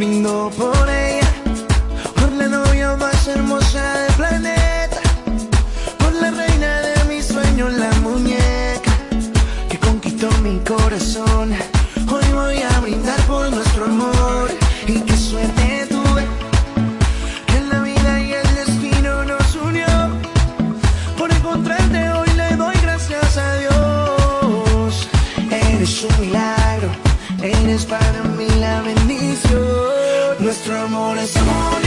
[0.01, 1.31] Brindo por ella,
[2.15, 4.99] por la novia más hermosa del planeta,
[5.99, 8.93] por la reina de mis sueños, la muñeca
[9.69, 11.53] que conquistó mi corazón.
[12.11, 14.20] Hoy voy a brindar por nuestro amor
[31.13, 31.80] Nuestro amor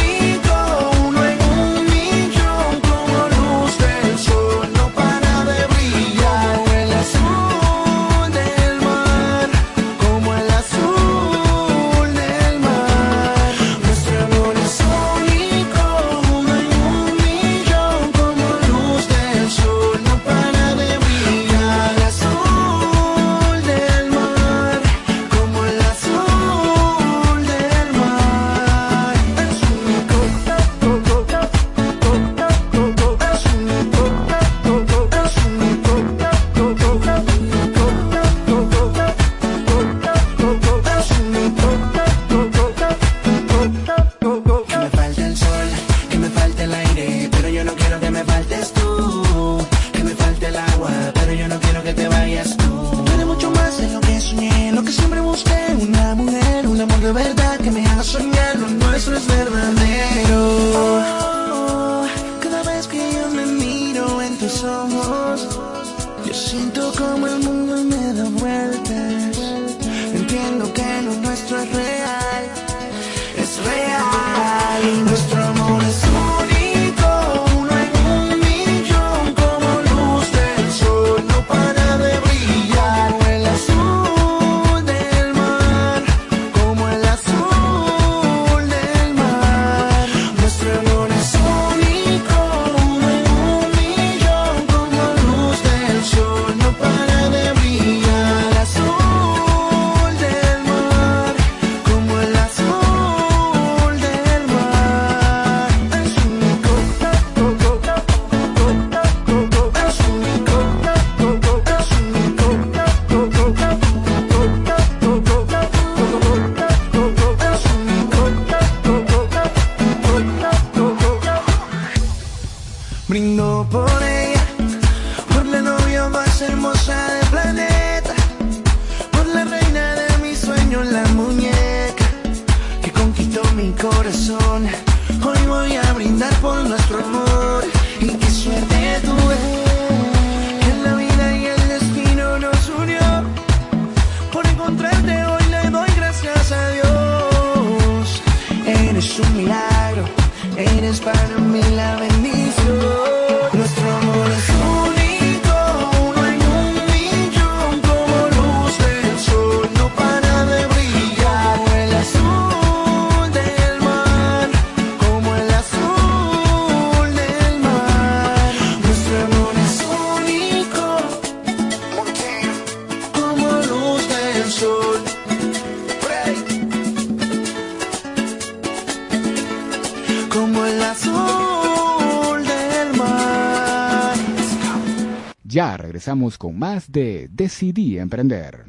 [186.25, 188.65] regresamos con más de Decidí Emprender.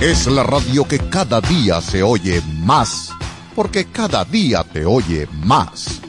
[0.00, 3.10] Es la radio que cada día se oye más,
[3.54, 6.00] porque cada día te oye más.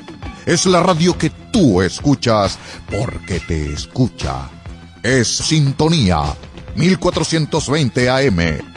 [0.46, 2.58] Es la radio que tú escuchas
[2.90, 4.50] porque te escucha.
[5.02, 6.22] Es Sintonía
[6.76, 8.70] 1420 AM.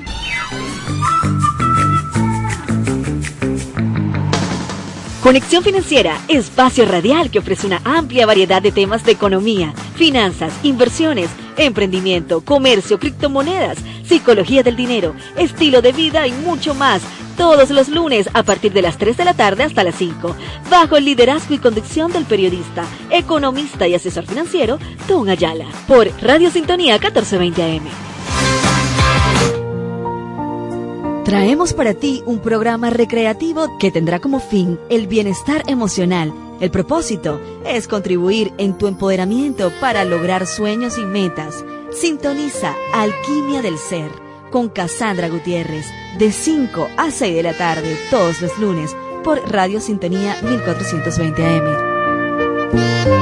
[5.22, 9.72] Conexión Financiera, espacio radial que ofrece una amplia variedad de temas de economía,
[10.02, 17.02] finanzas, inversiones, emprendimiento, comercio, criptomonedas, psicología del dinero, estilo de vida y mucho más.
[17.36, 20.34] Todos los lunes a partir de las 3 de la tarde hasta las 5,
[20.68, 26.50] bajo el liderazgo y conducción del periodista, economista y asesor financiero, Don Ayala, por Radio
[26.50, 27.84] Sintonía 1420 AM.
[31.24, 36.32] Traemos para ti un programa recreativo que tendrá como fin el bienestar emocional.
[36.62, 41.64] El propósito es contribuir en tu empoderamiento para lograr sueños y metas.
[41.90, 44.12] Sintoniza Alquimia del Ser
[44.52, 45.86] con Cassandra Gutiérrez
[46.20, 48.94] de 5 a 6 de la tarde todos los lunes
[49.24, 53.21] por Radio Sintonía 1420 AM.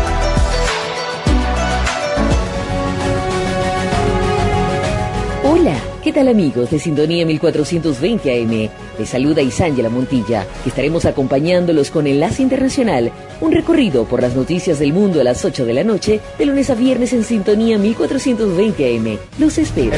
[6.11, 8.69] ¿Qué tal amigos de Sintonía 1420 AM?
[8.99, 14.77] Les saluda Isángela Montilla, que estaremos acompañándolos con Enlace Internacional, un recorrido por las noticias
[14.79, 18.97] del mundo a las 8 de la noche, de lunes a viernes en Sintonía 1420
[18.97, 19.17] AM.
[19.39, 19.95] Los espero.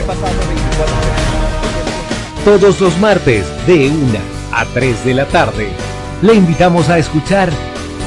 [2.46, 3.96] Todos los martes, de 1
[4.52, 5.70] a 3 de la tarde,
[6.22, 7.50] le invitamos a escuchar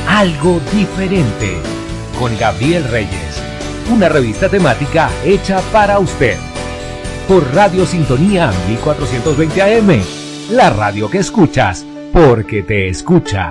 [0.07, 1.57] Algo Diferente
[2.21, 3.43] con Gabriel Reyes,
[3.93, 6.37] una revista temática hecha para usted
[7.29, 10.01] por Radio Sintonía 1420 AM,
[10.51, 13.51] la radio que escuchas porque te escucha.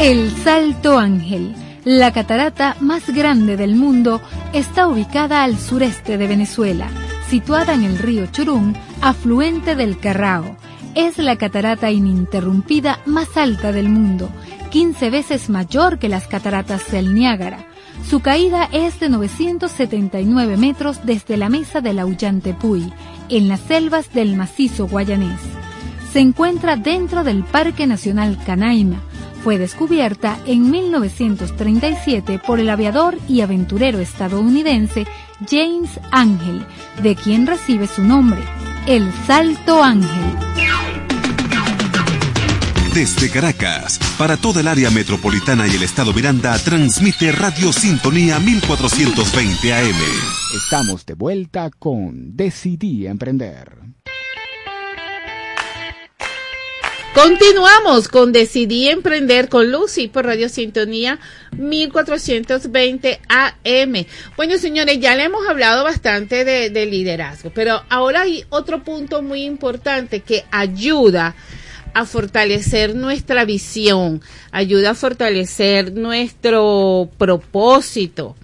[0.00, 1.54] El Salto Ángel,
[1.84, 4.20] la catarata más grande del mundo,
[4.52, 6.88] está ubicada al sureste de Venezuela,
[7.28, 10.56] situada en el río Churún, afluente del Carrao.
[10.96, 14.30] Es la catarata ininterrumpida más alta del mundo,
[14.70, 17.66] 15 veces mayor que las cataratas del Niágara.
[18.08, 22.92] Su caída es de 979 metros desde la mesa del Auyantepuy,
[23.28, 25.40] en las selvas del macizo guayanés.
[26.12, 29.02] Se encuentra dentro del Parque Nacional Canaima.
[29.42, 35.04] Fue descubierta en 1937 por el aviador y aventurero estadounidense
[35.50, 36.64] James Ángel,
[37.02, 38.40] de quien recibe su nombre,
[38.86, 40.46] el Salto Ángel.
[42.96, 49.74] Desde Caracas, para toda el área metropolitana y el estado Miranda, transmite Radio Sintonía 1420
[49.74, 49.96] AM.
[50.56, 53.70] Estamos de vuelta con Decidí Emprender.
[57.14, 61.18] Continuamos con Decidí Emprender con Lucy por Radio Sintonía
[61.52, 64.06] 1420 AM.
[64.38, 69.20] Bueno, señores, ya le hemos hablado bastante de, de liderazgo, pero ahora hay otro punto
[69.20, 71.34] muy importante que ayuda a
[72.04, 74.20] fortalecer nuestra visión,
[74.52, 78.36] ayuda a fortalecer nuestro propósito.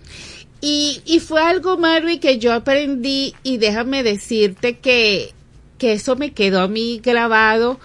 [0.61, 5.35] Y, fue algo, Marvin, que yo aprendí y déjame decirte que,
[5.77, 7.81] que eso me quedó a mí grabado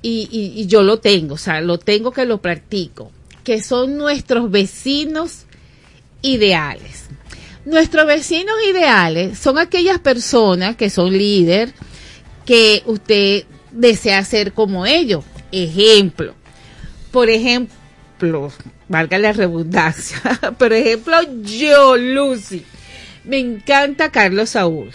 [0.00, 3.12] y, y, y yo lo tengo, o sea, lo tengo que lo practico,
[3.44, 5.44] que son nuestros vecinos
[6.22, 7.10] ideales.
[7.66, 11.74] Nuestros vecinos ideales son aquellas personas que son líder,
[12.46, 15.24] que usted desea ser como ellos.
[15.50, 16.34] Ejemplo,
[17.10, 18.52] por ejemplo,
[18.88, 20.20] valga la redundancia,
[20.58, 22.64] por ejemplo, yo, Lucy,
[23.24, 24.90] me encanta Carlos Saúl.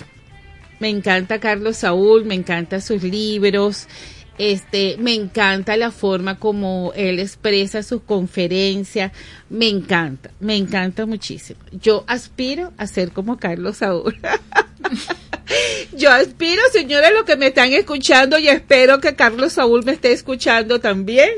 [0.80, 3.88] Me encanta Carlos Saúl, me encantan sus libros,
[4.38, 9.12] este, me encanta la forma como él expresa sus conferencias,
[9.50, 11.60] me encanta, me encanta muchísimo.
[11.72, 14.16] Yo aspiro a ser como Carlos Saúl.
[15.94, 20.12] Yo aspiro, señores, lo que me están escuchando y espero que Carlos Saúl me esté
[20.12, 21.30] escuchando también,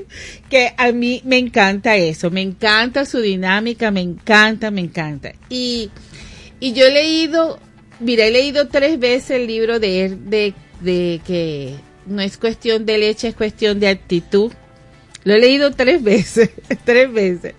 [0.50, 5.34] que a mí me encanta eso, me encanta su dinámica, me encanta, me encanta.
[5.50, 5.92] Y,
[6.60, 7.60] y yo he leído,
[8.00, 11.76] mira, he leído tres veces el libro de él, de, de que
[12.06, 14.52] no es cuestión de leche, es cuestión de actitud.
[15.24, 16.50] Lo he leído tres veces,
[16.84, 17.54] tres veces.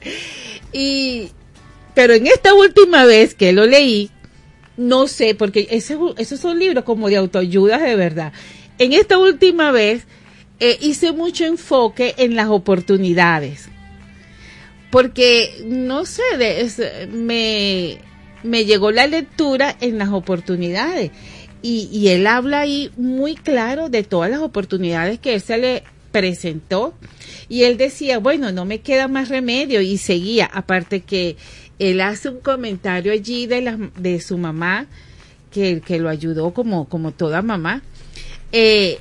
[0.73, 1.31] Y,
[1.95, 4.11] pero en esta última vez que lo leí,
[4.81, 8.32] no sé, porque ese, esos son libros como de autoayuda de verdad.
[8.78, 10.05] En esta última vez
[10.59, 13.69] eh, hice mucho enfoque en las oportunidades.
[14.90, 17.98] Porque, no sé, de- me,
[18.43, 21.11] me llegó la lectura en las oportunidades.
[21.62, 25.82] Y, y él habla ahí muy claro de todas las oportunidades que él se le
[26.11, 26.94] presentó.
[27.48, 29.81] Y él decía, bueno, no me queda más remedio.
[29.82, 31.36] Y seguía, aparte que
[31.81, 34.86] él hace un comentario allí de, la, de su mamá,
[35.51, 37.82] que, que lo ayudó como, como toda mamá.
[38.52, 39.01] Eh,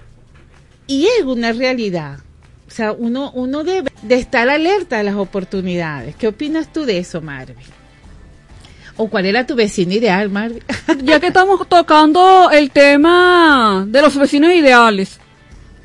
[0.88, 2.20] y es una realidad.
[2.68, 6.16] O sea, uno, uno debe de estar alerta a las oportunidades.
[6.16, 7.58] ¿Qué opinas tú de eso, Marvin?
[8.96, 10.64] ¿O cuál era tu vecino ideal, Marvin?
[11.04, 15.20] ya que estamos tocando el tema de los vecinos ideales,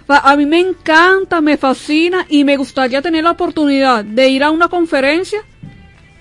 [0.06, 4.50] a mí me encanta, me fascina y me gustaría tener la oportunidad de ir a
[4.50, 5.40] una conferencia.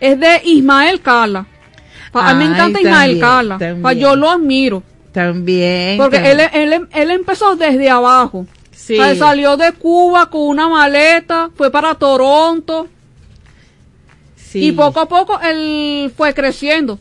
[0.03, 1.45] Es de Ismael Cala.
[2.11, 3.93] A mí me encanta Ismael también, Cala.
[3.93, 4.83] Yo lo admiro.
[5.13, 5.97] También.
[5.97, 6.49] Porque también.
[6.53, 8.45] él, él, él empezó desde abajo.
[8.71, 8.97] Sí.
[9.17, 12.89] Salió de Cuba con una maleta, fue para Toronto.
[14.35, 14.67] Sí.
[14.67, 16.99] Y poco a poco él fue creciendo.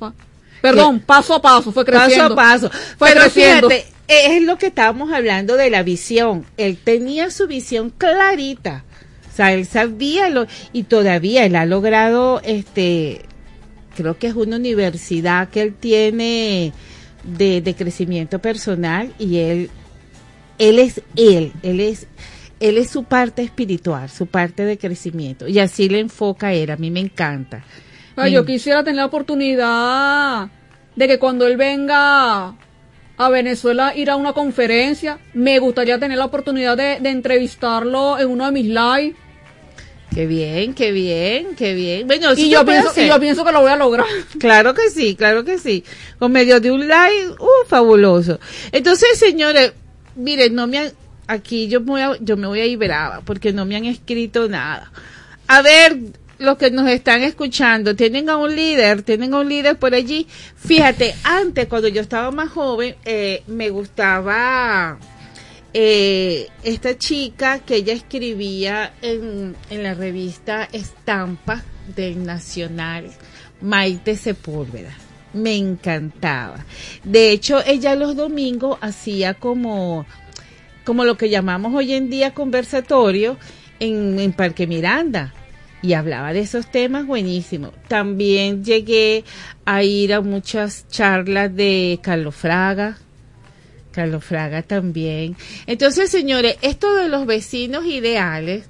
[0.60, 2.36] Perdón, paso a paso fue creciendo.
[2.36, 2.94] Paso a paso.
[2.96, 3.68] Fue Pero creciendo.
[3.68, 6.46] fíjate, es lo que estábamos hablando de la visión.
[6.56, 8.84] Él tenía su visión clarita.
[9.32, 13.22] O sea, él sabía lo, y todavía él ha logrado, este,
[13.96, 16.72] creo que es una universidad que él tiene
[17.24, 19.70] de, de crecimiento personal y él,
[20.58, 22.08] él es él, él es,
[22.60, 25.48] él es su parte espiritual, su parte de crecimiento.
[25.48, 27.64] Y así le enfoca a él, a mí me encanta.
[28.16, 30.50] Ah, yo quisiera tener la oportunidad
[30.94, 32.54] de que cuando él venga
[33.16, 38.28] a Venezuela ir a una conferencia, me gustaría tener la oportunidad de, de entrevistarlo en
[38.28, 39.16] uno de mis lives.
[40.14, 42.06] Qué bien, qué bien, qué bien.
[42.06, 44.06] Bueno, Y yo, pienso, y yo pienso que lo voy a lograr.
[44.38, 45.84] Claro que sí, claro que sí.
[46.18, 48.38] Con medio de un live, uh, fabuloso.
[48.72, 49.72] Entonces, señores,
[50.14, 50.92] miren, no me han,
[51.26, 53.86] aquí yo me voy a, yo me voy a ir brava porque no me han
[53.86, 54.92] escrito nada.
[55.48, 55.96] A ver,
[56.42, 60.26] los que nos están escuchando, tienen a un líder, tienen a un líder por allí.
[60.56, 64.98] Fíjate, antes cuando yo estaba más joven, eh, me gustaba
[65.72, 71.62] eh, esta chica que ella escribía en, en la revista Estampa
[71.96, 73.10] del Nacional,
[73.60, 74.92] Maite Sepúlveda.
[75.32, 76.66] Me encantaba.
[77.04, 80.04] De hecho, ella los domingos hacía como,
[80.84, 83.38] como lo que llamamos hoy en día conversatorio
[83.80, 85.32] en, en Parque Miranda
[85.82, 87.72] y hablaba de esos temas buenísimos.
[87.88, 89.24] También llegué
[89.64, 92.98] a ir a muchas charlas de Carlos Fraga,
[93.90, 95.36] Carlos Fraga también.
[95.66, 98.64] Entonces, señores, esto de los vecinos ideales,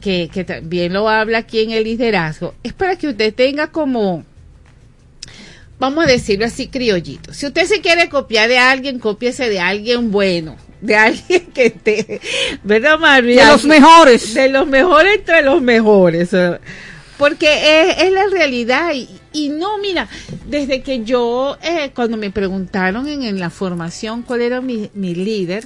[0.00, 4.24] que, que también lo habla aquí en el liderazgo, es para que usted tenga como,
[5.78, 7.32] vamos a decirlo así, criollito.
[7.32, 12.20] Si usted se quiere copiar de alguien, cópiese de alguien bueno, de alguien que esté,
[12.62, 13.46] ¿verdad, María?
[13.46, 14.34] De los mejores.
[14.34, 16.30] De los mejores entre los mejores.
[17.16, 20.08] Porque es, es la realidad y, y no, mira,
[20.46, 25.14] desde que yo, eh, cuando me preguntaron en, en la formación cuál era mi, mi
[25.14, 25.64] líder,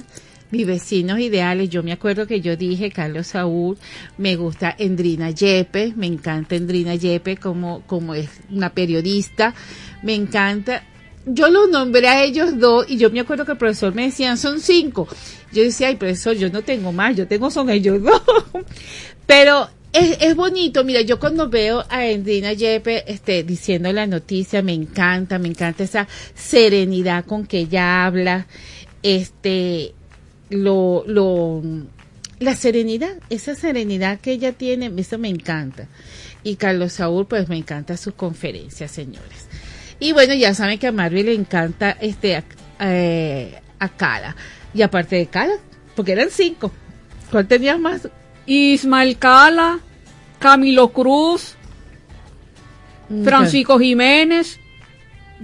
[0.51, 3.77] mis vecinos ideales, yo me acuerdo que yo dije Carlos Saúl,
[4.17, 9.55] me gusta Endrina Yepes, me encanta Endrina Yepes como, como es una periodista,
[10.03, 10.83] me encanta.
[11.29, 14.37] Yo los nombré a ellos dos y yo me acuerdo que el profesor me decía,
[14.37, 15.07] son cinco.
[15.51, 18.21] Yo decía, ay, profesor, yo no tengo más, yo tengo son ellos dos.
[19.25, 24.61] Pero es, es bonito, mira, yo cuando veo a Endrina Yepes este, diciendo la noticia,
[24.61, 28.47] me encanta, me encanta esa serenidad con que ella habla,
[29.03, 29.93] este,
[30.49, 31.61] lo, lo,
[32.39, 35.87] la serenidad, esa serenidad que ella tiene, eso me encanta.
[36.43, 39.46] Y Carlos Saúl, pues me encanta sus conferencias, señores.
[39.99, 42.43] Y bueno, ya saben que a Marvel le encanta este a,
[42.79, 44.35] eh, a Cala.
[44.73, 45.55] Y aparte de Cala,
[45.95, 46.71] porque eran cinco.
[47.31, 48.07] ¿Cuál tenías más?
[48.45, 49.79] Ismael Cala,
[50.39, 51.55] Camilo Cruz,
[53.23, 54.59] Francisco Jiménez,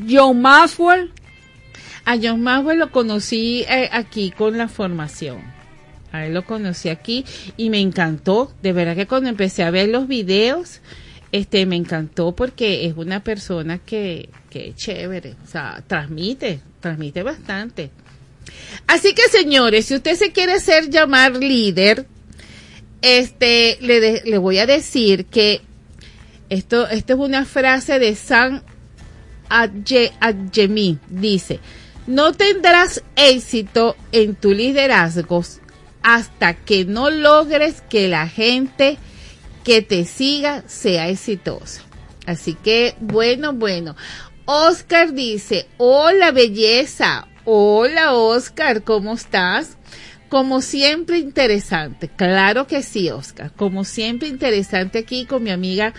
[0.09, 1.11] John Maxwell.
[2.05, 5.41] A John Maxwell lo conocí eh, aquí con la formación.
[6.11, 7.25] A él lo conocí aquí
[7.57, 8.53] y me encantó.
[8.61, 10.81] De verdad que cuando empecé a ver los videos,
[11.31, 15.35] este, me encantó porque es una persona que, es chévere.
[15.43, 17.89] O sea, transmite, transmite bastante.
[18.87, 22.05] Así que señores, si usted se quiere hacer llamar líder,
[23.01, 25.61] este, le, le voy a decir que
[26.49, 28.63] esto, esto es una frase de San
[29.49, 30.99] Adjemi.
[31.09, 31.59] Dice,
[32.07, 35.43] no tendrás éxito en tu liderazgo
[36.01, 38.97] hasta que no logres que la gente
[39.63, 41.81] que te siga sea exitosa.
[42.25, 43.95] Así que, bueno, bueno.
[44.45, 49.77] Oscar dice, hola belleza, hola Oscar, ¿cómo estás?
[50.27, 55.93] Como siempre interesante, claro que sí, Oscar, como siempre interesante aquí con mi amiga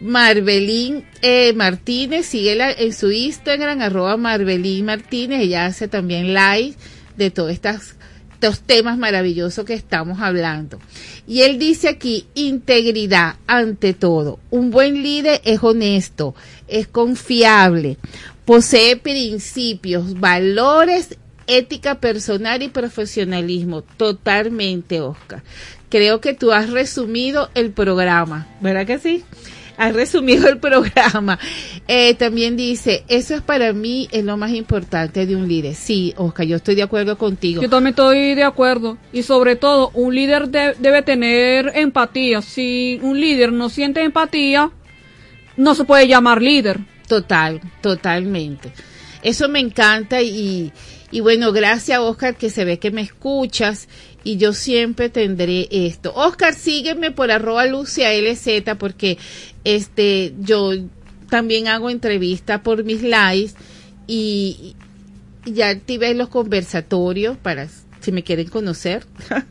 [0.00, 6.74] Marbelín eh, Martínez, síguela en su Instagram, arroba Marbelín Martínez, ella hace también live
[7.18, 7.96] de todas estas
[8.42, 10.80] estos temas maravillosos que estamos hablando.
[11.28, 14.40] Y él dice aquí, integridad ante todo.
[14.50, 16.34] Un buen líder es honesto,
[16.66, 17.98] es confiable,
[18.44, 21.16] posee principios, valores,
[21.46, 23.82] ética personal y profesionalismo.
[23.82, 25.44] Totalmente, Oscar.
[25.88, 29.22] Creo que tú has resumido el programa, ¿verdad que sí?
[29.76, 31.38] Has resumido el programa.
[31.88, 35.74] Eh, también dice, eso es para mí es lo más importante de un líder.
[35.74, 37.62] Sí, Oscar, yo estoy de acuerdo contigo.
[37.62, 38.98] Yo también estoy de acuerdo.
[39.12, 42.42] Y sobre todo, un líder de- debe tener empatía.
[42.42, 44.70] Si un líder no siente empatía,
[45.56, 46.78] no se puede llamar líder.
[47.08, 48.72] Total, totalmente.
[49.22, 50.72] Eso me encanta y,
[51.10, 53.88] y bueno, gracias Oscar que se ve que me escuchas
[54.24, 56.12] y yo siempre tendré esto.
[56.14, 59.18] Oscar, sígueme por arroba Lucia LZ porque
[59.64, 60.72] este yo
[61.28, 63.54] también hago entrevistas por mis lives
[64.06, 64.74] y,
[65.44, 67.68] y ya activé los conversatorios para
[68.02, 69.06] si me quieren conocer.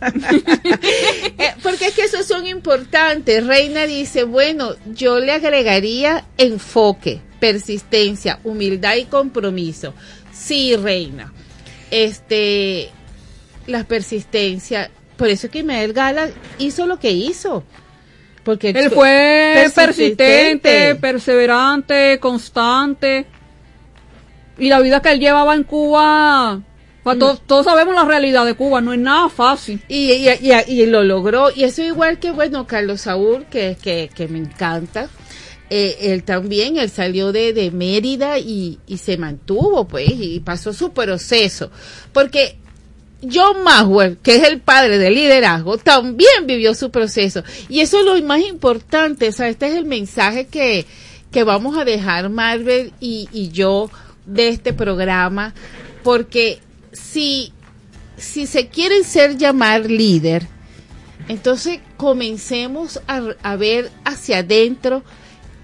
[1.38, 3.46] Eh, Porque es que esos son importantes.
[3.48, 9.96] Reina dice, bueno, yo le agregaría enfoque, persistencia, humildad y compromiso.
[10.32, 11.34] Sí, Reina.
[11.90, 12.92] Este,
[13.72, 14.92] la persistencia.
[15.18, 16.30] Por eso es que Imael Gala
[16.60, 17.64] hizo lo que hizo.
[18.44, 23.26] Porque Él fue persistente, perseverante, constante.
[24.58, 26.62] Y la vida que él llevaba en Cuba,
[27.04, 29.82] pa- todos, todos sabemos la realidad de Cuba, no es nada fácil.
[29.88, 31.50] Y, y, y- y lo logró.
[31.56, 35.08] Y eso igual que, bueno, Carlos Saúl, que, que, que me encanta.
[35.70, 40.74] Eh, él también, él salió de, de Mérida y, y se mantuvo, pues, y pasó
[40.74, 41.72] su proceso.
[42.12, 42.58] Porque
[43.30, 47.44] John Maxwell, que es el padre del liderazgo, también vivió su proceso.
[47.70, 50.86] Y eso es lo más importante, o sea, este es el mensaje que,
[51.32, 53.90] que vamos a dejar Marvel y, y yo
[54.26, 55.54] de este programa,
[56.04, 56.60] porque
[56.92, 57.54] si,
[58.18, 60.48] si se quieren ser llamar líder,
[61.28, 65.04] entonces comencemos a, a ver hacia adentro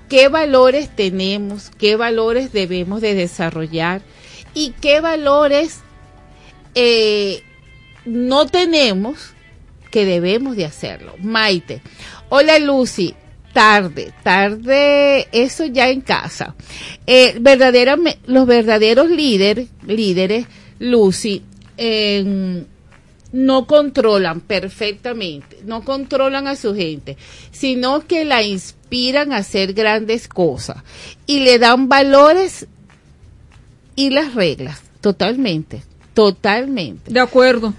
[0.09, 4.01] qué valores tenemos, qué valores debemos de desarrollar
[4.53, 5.79] y qué valores
[6.75, 7.43] eh,
[8.07, 9.33] no tenemos
[9.91, 11.13] que debemos de hacerlo.
[11.21, 11.81] Maite,
[12.29, 13.13] hola Lucy,
[13.53, 16.55] tarde, tarde, eso ya en casa.
[17.05, 20.45] Eh, verdaderame- los verdaderos líderes, líderes,
[20.79, 21.41] Lucy,
[21.77, 22.67] en-
[23.33, 27.17] no controlan perfectamente, no controlan a su gente,
[27.51, 30.77] sino que la inspiran a hacer grandes cosas
[31.25, 32.67] y le dan valores
[33.95, 35.81] y las reglas, totalmente,
[36.13, 37.11] totalmente.
[37.11, 37.73] De acuerdo.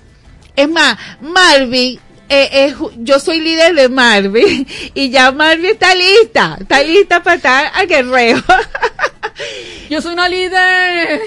[0.58, 6.56] Es más, Marvin, eh, eh, yo soy líder de Marvin y ya Marvin está lista,
[6.60, 8.42] está lista para estar a guerrero.
[9.88, 11.20] Yo soy una líder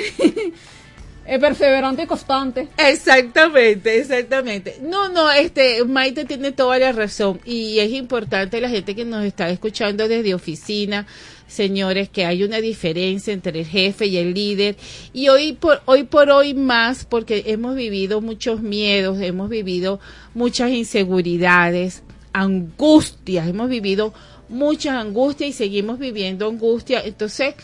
[1.25, 2.67] eh, perseverante y constante.
[2.77, 4.79] Exactamente, exactamente.
[4.81, 9.23] No, no, este, Maite tiene toda la razón y es importante la gente que nos
[9.23, 11.07] está escuchando desde oficina,
[11.51, 14.77] señores, que hay una diferencia entre el jefe y el líder
[15.13, 19.99] y hoy por hoy por hoy más porque hemos vivido muchos miedos, hemos vivido
[20.33, 24.13] muchas inseguridades, angustias, hemos vivido
[24.47, 27.55] muchas angustias y seguimos viviendo angustia, entonces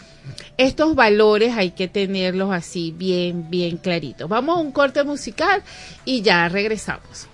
[0.58, 4.28] estos valores hay que tenerlos así bien, bien claritos.
[4.28, 5.64] Vamos a un corte musical
[6.04, 7.28] y ya regresamos.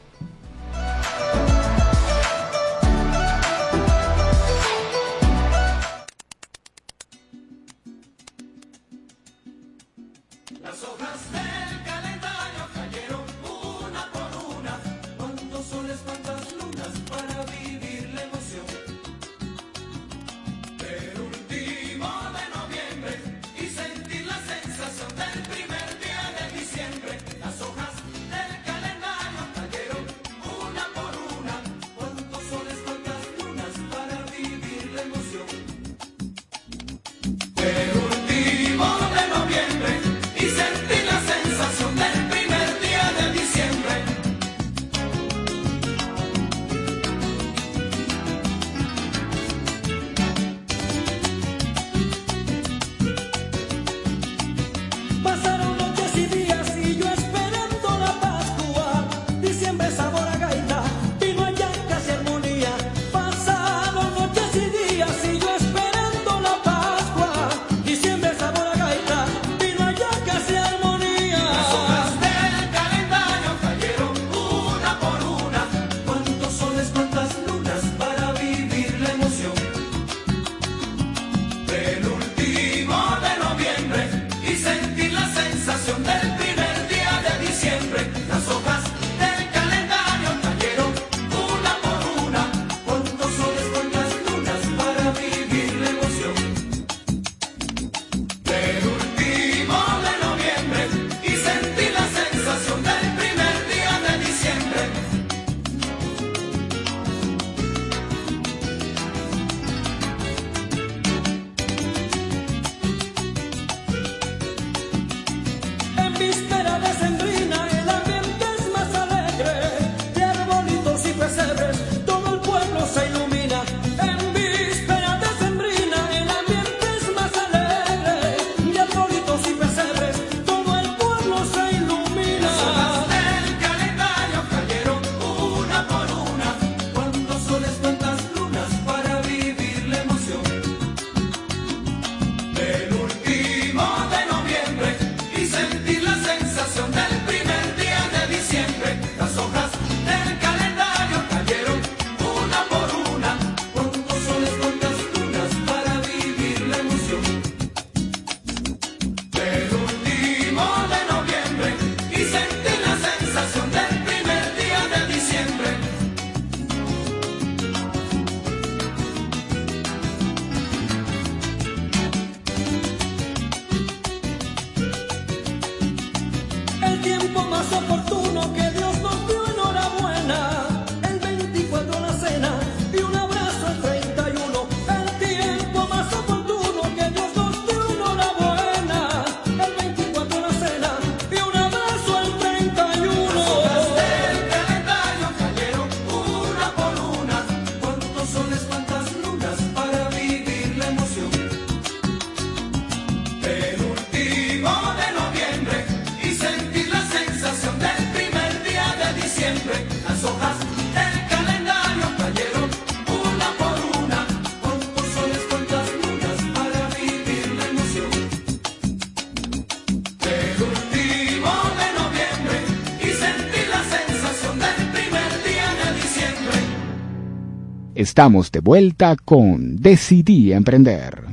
[228.04, 231.24] Estamos de vuelta con Decidí Emprender.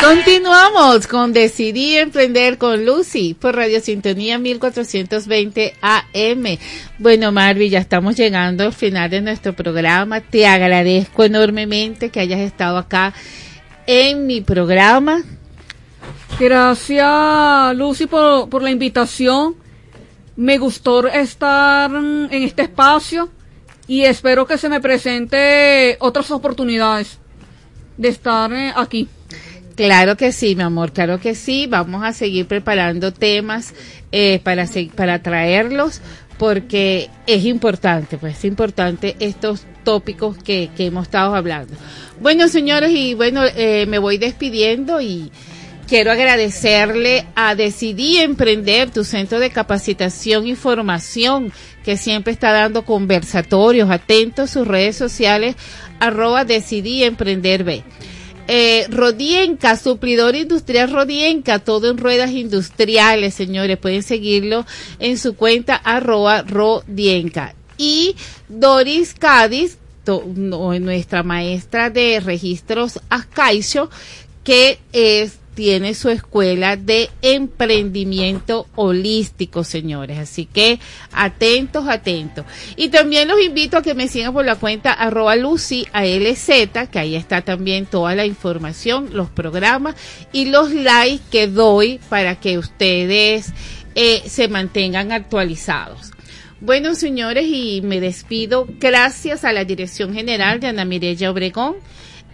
[0.00, 6.44] Continuamos con Decidí Emprender con Lucy por Radio Sintonía 1420 AM.
[7.00, 10.20] Bueno, Marvi, ya estamos llegando al final de nuestro programa.
[10.20, 13.14] Te agradezco enormemente que hayas estado acá
[13.88, 15.24] en mi programa.
[16.38, 19.63] Gracias, Lucy, por, por la invitación.
[20.36, 23.30] Me gustó estar en este espacio
[23.86, 27.18] y espero que se me presente otras oportunidades
[27.96, 29.08] de estar eh, aquí.
[29.76, 31.66] Claro que sí, mi amor, claro que sí.
[31.68, 33.74] Vamos a seguir preparando temas
[34.12, 36.00] eh, para, para traerlos
[36.38, 41.74] porque es importante, pues es importante estos tópicos que, que hemos estado hablando.
[42.20, 45.30] Bueno, señores, y bueno, eh, me voy despidiendo y
[45.88, 51.52] quiero agradecerle a Decidí Emprender, tu centro de capacitación y formación,
[51.84, 55.56] que siempre está dando conversatorios, atentos a sus redes sociales,
[56.00, 57.82] arroba Decidí Emprender B.
[58.46, 63.78] Eh, Rodienca, suplidor industrial Rodienca, todo en ruedas industriales, señores.
[63.78, 64.66] Pueden seguirlo
[64.98, 67.54] en su cuenta arroba Rodienca.
[67.78, 68.16] Y
[68.48, 73.88] Doris Cádiz, to- no, nuestra maestra de registros Ascaixo,
[74.44, 80.18] que es, tiene su escuela de emprendimiento holístico, señores.
[80.18, 80.80] Así que
[81.12, 82.44] atentos, atentos.
[82.76, 86.98] Y también los invito a que me sigan por la cuenta arroba Lucy ALZ, que
[86.98, 89.94] ahí está también toda la información, los programas
[90.32, 93.52] y los likes que doy para que ustedes
[93.94, 96.10] eh, se mantengan actualizados.
[96.60, 101.76] Bueno, señores, y me despido gracias a la Dirección General de Ana Mireya Obregón.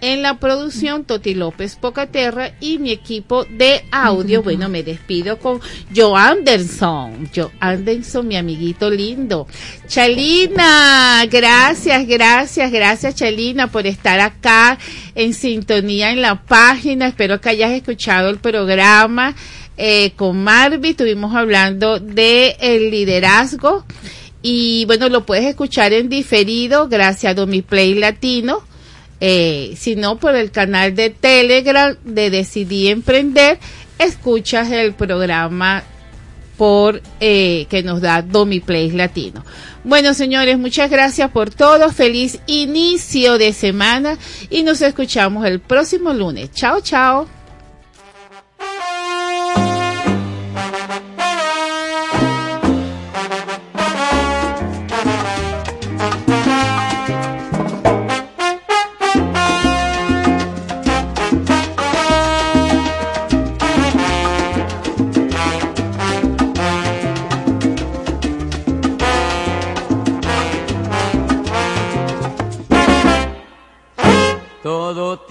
[0.02, 4.42] En la producción, Toti López Pocaterra y mi equipo de audio.
[4.42, 5.60] Bueno, me despido con
[5.94, 7.28] Joe Anderson.
[7.34, 9.46] Joe Anderson, mi amiguito lindo.
[9.86, 14.78] Chalina, gracias, gracias, gracias Chalina por estar acá
[15.14, 17.08] en sintonía en la página.
[17.08, 19.34] Espero que hayas escuchado el programa
[19.76, 20.90] eh, con Marvi.
[20.90, 23.84] Estuvimos hablando de el liderazgo
[24.42, 28.69] y bueno, lo puedes escuchar en diferido gracias a Domiplay Latino.
[29.20, 33.58] Eh, si no, por el canal de Telegram de Decidí Emprender,
[33.98, 35.82] escuchas el programa
[36.56, 39.44] por eh, que nos da Domiplay Latino.
[39.82, 41.90] Bueno, señores, muchas gracias por todo.
[41.90, 44.18] Feliz inicio de semana
[44.50, 46.50] y nos escuchamos el próximo lunes.
[46.52, 47.39] Chao, chao.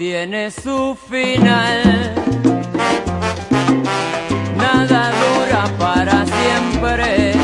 [0.00, 2.14] Tiene su final.
[4.56, 7.34] Nada dura para siempre.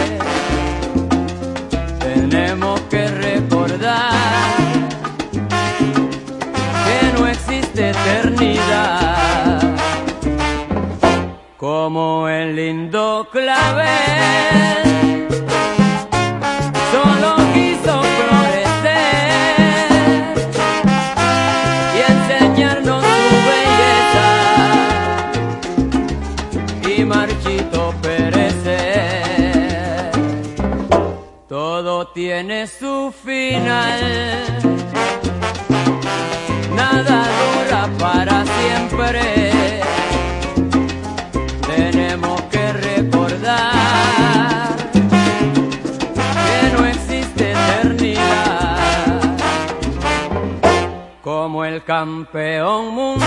[1.99, 4.57] Tenemos que recordar
[6.87, 9.61] que no existe eternidad.
[11.59, 14.86] Como el lindo clavel.
[32.37, 34.59] Tiene su final,
[36.75, 39.81] nada dura para siempre.
[41.67, 43.57] Tenemos que recordar
[46.47, 49.21] que no existe eternidad
[51.23, 53.27] como el campeón mundial.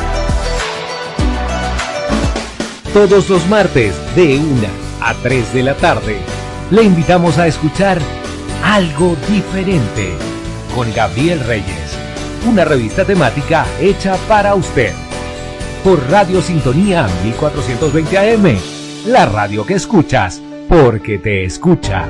[2.93, 4.67] Todos los martes de 1
[5.01, 6.17] a 3 de la tarde
[6.71, 7.99] le invitamos a escuchar
[8.65, 10.11] Algo Diferente
[10.75, 11.97] con Gabriel Reyes,
[12.45, 14.91] una revista temática hecha para usted.
[15.85, 18.57] Por Radio Sintonía 1420 AM,
[19.05, 22.09] la radio que escuchas porque te escucha.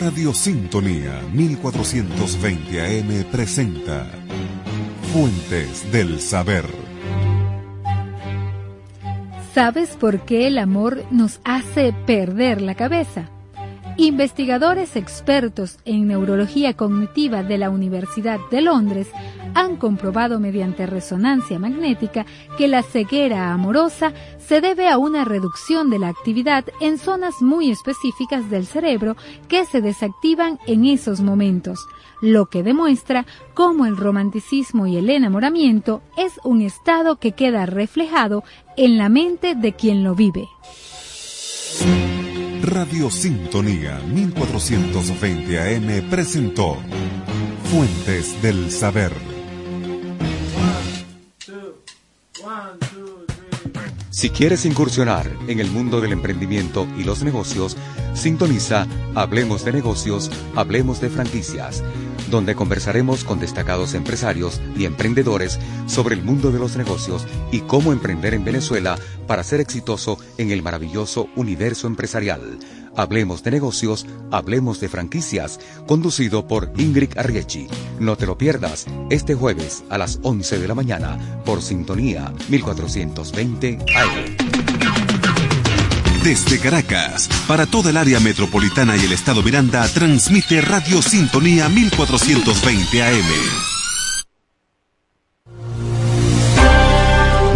[0.00, 4.06] Radio Sintonía 1420 AM presenta
[5.12, 6.64] Fuentes del Saber.
[9.52, 13.28] ¿Sabes por qué el amor nos hace perder la cabeza?
[14.00, 19.08] Investigadores expertos en neurología cognitiva de la Universidad de Londres
[19.52, 22.24] han comprobado mediante resonancia magnética
[22.56, 27.70] que la ceguera amorosa se debe a una reducción de la actividad en zonas muy
[27.70, 29.18] específicas del cerebro
[29.48, 31.86] que se desactivan en esos momentos,
[32.22, 38.44] lo que demuestra cómo el romanticismo y el enamoramiento es un estado que queda reflejado
[38.78, 40.48] en la mente de quien lo vive.
[42.62, 46.76] Radio Sintonía 1420 AM presentó
[47.70, 49.12] Fuentes del Saber.
[54.10, 57.78] Si quieres incursionar en el mundo del emprendimiento y los negocios,
[58.12, 61.82] sintoniza Hablemos de negocios, Hablemos de franquicias,
[62.30, 67.92] donde conversaremos con destacados empresarios y emprendedores sobre el mundo de los negocios y cómo
[67.92, 72.58] emprender en Venezuela para ser exitoso en el maravilloso universo empresarial.
[72.96, 77.68] Hablemos de negocios, hablemos de franquicias, conducido por Ingrid Arriechi.
[77.98, 83.78] No te lo pierdas este jueves a las 11 de la mañana por Sintonía 1420
[83.96, 85.29] AM.
[86.22, 93.02] Desde Caracas, para toda el área metropolitana y el estado Miranda, transmite Radio Sintonía 1420
[93.02, 93.70] AM.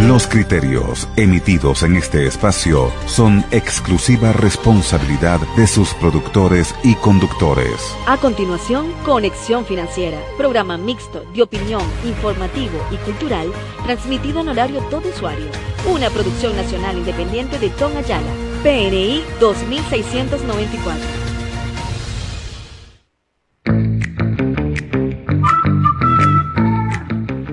[0.09, 7.95] Los criterios emitidos en este espacio son exclusiva responsabilidad de sus productores y conductores.
[8.07, 13.53] A continuación, Conexión Financiera, programa mixto de opinión, informativo y cultural,
[13.85, 15.47] transmitido en horario todo usuario.
[15.87, 20.99] Una producción nacional independiente de Tom Ayala, PNI 2694.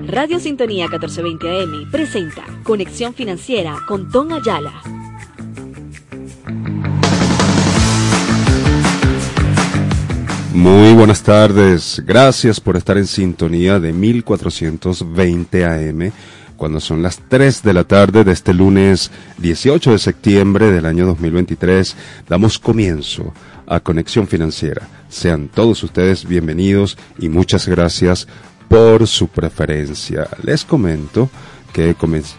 [0.06, 4.72] Radio Sintonía 1420 AM presenta Conexión Financiera con Tom Ayala.
[10.54, 16.12] Muy buenas tardes, gracias por estar en sintonía de 1420 AM
[16.62, 21.06] cuando son las 3 de la tarde de este lunes 18 de septiembre del año
[21.06, 21.96] 2023.
[22.28, 23.34] Damos comienzo
[23.66, 24.86] a Conexión Financiera.
[25.08, 28.28] Sean todos ustedes bienvenidos y muchas gracias
[28.68, 30.28] por su preferencia.
[30.44, 31.30] Les comento
[31.72, 31.94] que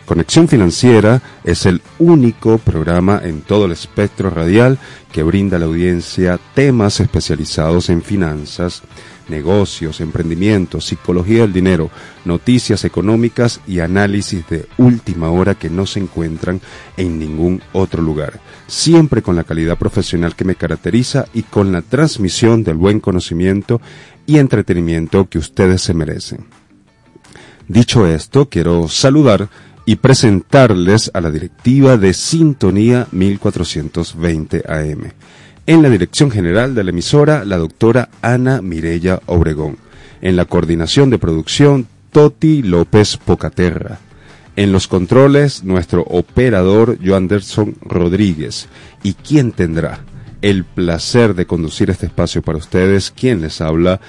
[0.06, 4.78] Conexión Financiera es el único programa en todo el espectro radial
[5.12, 8.84] que brinda a la audiencia temas especializados en finanzas,
[9.30, 11.90] negocios, emprendimientos, psicología del dinero,
[12.26, 16.62] noticias económicas y análisis de última hora que no se encuentran
[16.98, 18.40] en ningún otro lugar.
[18.68, 23.82] Siempre con la calidad profesional que me caracteriza y con la transmisión del buen conocimiento
[24.26, 26.63] y entretenimiento que ustedes se merecen.
[27.68, 29.48] Dicho esto, quiero saludar
[29.86, 35.12] y presentarles a la directiva de Sintonía 1420 AM.
[35.66, 39.78] En la dirección general de la emisora, la doctora Ana Mirella Obregón.
[40.22, 44.00] En la coordinación de producción, Toti López Pocaterra.
[44.56, 48.68] En los controles, nuestro operador Joanderson Rodríguez.
[49.04, 50.02] ¿Y quién tendrá
[50.42, 53.12] el placer de conducir este espacio para ustedes?
[53.12, 54.02] ¿Quién les habla?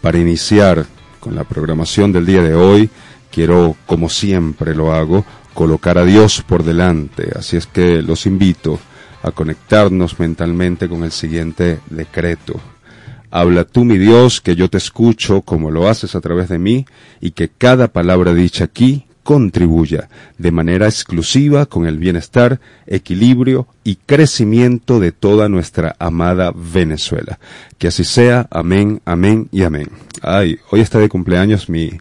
[0.00, 0.86] Para iniciar
[1.20, 2.90] con la programación del día de hoy,
[3.30, 7.30] quiero, como siempre lo hago, colocar a Dios por delante.
[7.38, 8.80] Así es que los invito
[9.22, 12.60] a conectarnos mentalmente con el siguiente decreto.
[13.30, 16.86] Habla tú, mi Dios, que yo te escucho como lo haces a través de mí
[17.20, 20.08] y que cada palabra dicha aquí contribuya
[20.38, 27.38] de manera exclusiva con el bienestar, equilibrio y crecimiento de toda nuestra amada Venezuela.
[27.78, 29.88] Que así sea, amén, amén y amén.
[30.22, 31.92] Ay, hoy está de cumpleaños mi,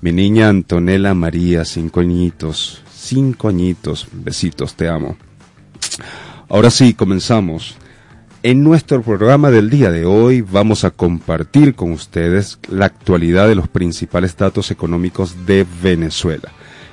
[0.00, 5.18] mi niña Antonella María, cinco añitos, cinco añitos, besitos, te amo.
[6.48, 7.76] Ahora sí, comenzamos.
[8.42, 13.54] En nuestro programa del día de hoy vamos a compartir con ustedes la actualidad de
[13.54, 16.50] los principales datos económicos de Venezuela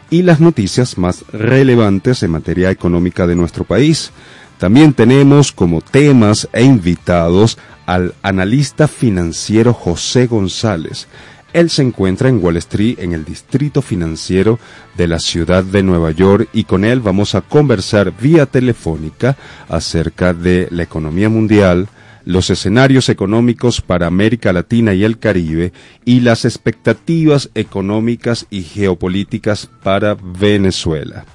[0.09, 4.11] y las noticias más relevantes en materia económica de nuestro país.
[4.57, 11.07] También tenemos como temas e invitados al analista financiero José González.
[11.53, 14.59] Él se encuentra en Wall Street, en el distrito financiero
[14.97, 19.37] de la ciudad de Nueva York, y con él vamos a conversar vía telefónica
[19.69, 21.87] acerca de la economía mundial,
[22.25, 25.71] los escenarios económicos para América Latina y el Caribe
[26.03, 31.25] y las expectativas económicas y geopolíticas para Venezuela.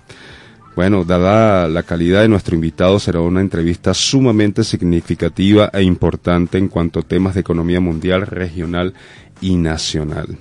[0.77, 6.69] Bueno, dada la calidad de nuestro invitado, será una entrevista sumamente significativa e importante en
[6.69, 8.95] cuanto a temas de economía mundial, regional
[9.43, 10.39] y nacional.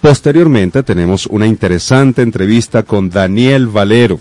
[0.00, 4.18] Posteriormente tenemos una interesante entrevista con Daniel Valero.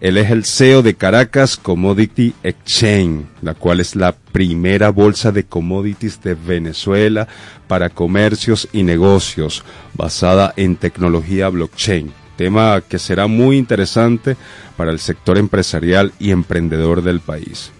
[0.00, 5.44] Él es el CEO de Caracas Commodity Exchange, la cual es la primera bolsa de
[5.44, 7.28] commodities de Venezuela
[7.68, 9.64] para comercios y negocios,
[9.94, 12.12] basada en tecnología blockchain.
[12.36, 14.36] Tema que será muy interesante
[14.76, 17.70] para el sector empresarial y emprendedor del país.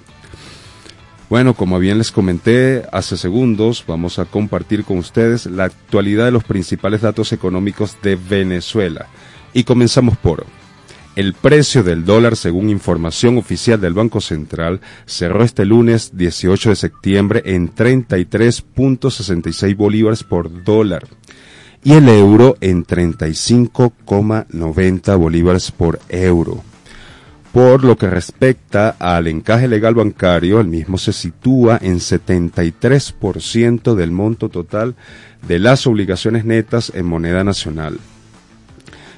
[1.33, 6.31] Bueno, como bien les comenté hace segundos, vamos a compartir con ustedes la actualidad de
[6.31, 9.07] los principales datos económicos de Venezuela.
[9.55, 10.45] Y comenzamos por
[11.17, 16.77] el precio del dólar, según información oficial del Banco Central, cerró este lunes 18 de
[16.77, 21.07] septiembre en 33.66 bolívares por dólar
[21.83, 26.63] y el euro en 35,90 bolívares por euro.
[27.53, 34.11] Por lo que respecta al encaje legal bancario, el mismo se sitúa en 73% del
[34.11, 34.95] monto total
[35.47, 37.99] de las obligaciones netas en moneda nacional.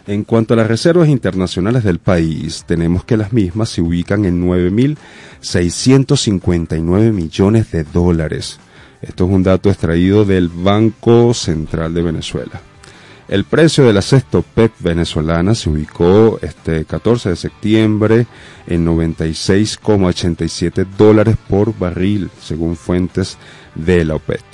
[0.09, 4.45] En cuanto a las reservas internacionales del país, tenemos que las mismas se ubican en
[4.45, 8.59] 9.659 millones de dólares.
[9.01, 12.61] Esto es un dato extraído del Banco Central de Venezuela.
[13.27, 18.27] El precio de la sexto-PET venezolana se ubicó este 14 de septiembre
[18.67, 23.39] en 96,87 dólares por barril, según fuentes
[23.75, 24.45] de la OPET.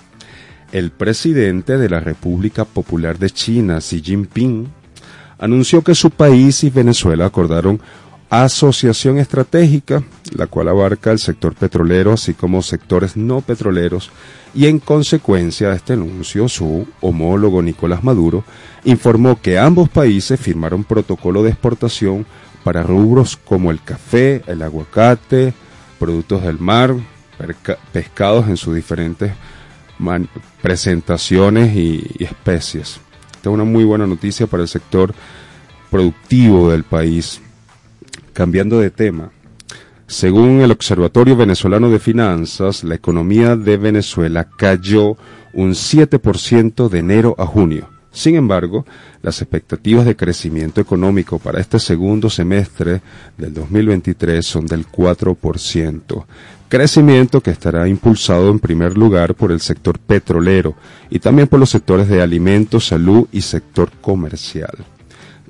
[0.73, 4.69] el presidente de la República Popular de China, Xi Jinping,
[5.39, 7.81] anunció que su país y Venezuela acordaron
[8.31, 10.05] asociación estratégica,
[10.37, 14.11] la cual abarca el sector petrolero, así como sectores no petroleros,
[14.55, 18.45] y en consecuencia de este anuncio, su homólogo Nicolás Maduro
[18.85, 22.25] informó que ambos países firmaron protocolo de exportación
[22.63, 25.53] para rubros como el café, el aguacate,
[25.99, 26.95] productos del mar,
[27.93, 29.33] pescados en sus diferentes
[30.63, 33.01] presentaciones y, especies.
[33.33, 35.15] Esta es una muy buena noticia para el sector
[35.91, 37.41] productivo del país.
[38.33, 39.31] Cambiando de tema,
[40.07, 45.17] según el Observatorio Venezolano de Finanzas, la economía de Venezuela cayó
[45.53, 47.89] un 7% de enero a junio.
[48.13, 48.85] Sin embargo,
[49.23, 53.03] las expectativas de crecimiento económico para este segundo semestre
[53.39, 56.25] del 2023 son del 4%,
[56.71, 60.75] crecimiento que estará impulsado en primer lugar por el sector petrolero
[61.11, 64.87] y también por los sectores de alimentos, salud y sector comercial.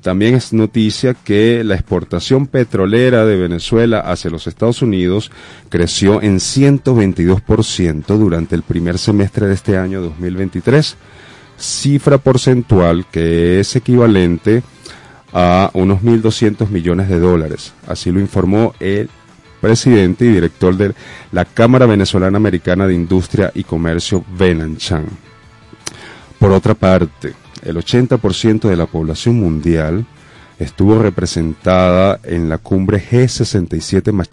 [0.00, 5.30] También es noticia que la exportación petrolera de Venezuela hacia los Estados Unidos
[5.68, 10.96] creció en 122% durante el primer semestre de este año 2023,
[11.58, 14.62] cifra porcentual que es equivalente
[15.34, 17.74] a unos 1.200 millones de dólares.
[17.86, 19.10] Así lo informó el
[19.60, 20.94] presidente y director de
[21.32, 25.06] la Cámara Venezolana Americana de Industria y Comercio, Venanchan.
[26.38, 30.06] Por otra parte, el 80% de la población mundial
[30.58, 34.30] estuvo representada en la cumbre G67 más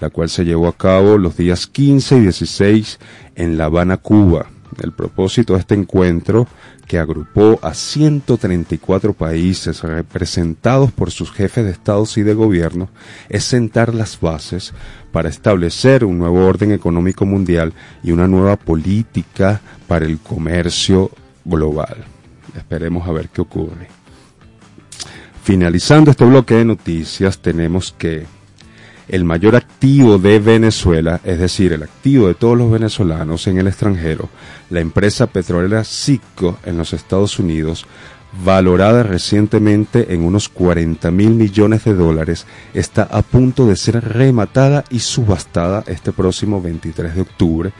[0.00, 2.98] la cual se llevó a cabo los días 15 y 16
[3.36, 4.46] en La Habana, Cuba.
[4.82, 6.46] El propósito de este encuentro,
[6.90, 12.88] que agrupó a 134 países representados por sus jefes de estados y de gobierno,
[13.28, 14.74] es sentar las bases
[15.12, 21.12] para establecer un nuevo orden económico mundial y una nueva política para el comercio
[21.44, 21.98] global.
[22.56, 23.86] Esperemos a ver qué ocurre.
[25.44, 28.26] Finalizando este bloque de noticias, tenemos que
[29.10, 33.66] el mayor activo de Venezuela, es decir, el activo de todos los venezolanos en el
[33.66, 34.28] extranjero,
[34.70, 37.86] la empresa petrolera Citgo en los Estados Unidos,
[38.44, 44.84] valorada recientemente en unos 40 mil millones de dólares, está a punto de ser rematada
[44.90, 47.72] y subastada este próximo 23 de octubre,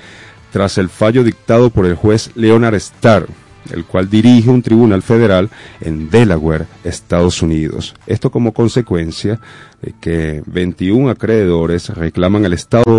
[0.51, 3.29] tras el fallo dictado por el juez Leonard Starr,
[3.73, 7.95] el cual dirige un tribunal federal en Delaware, Estados Unidos.
[8.07, 9.41] Esto como consecuencia
[9.83, 12.99] de que 21 acreedores reclaman al Estado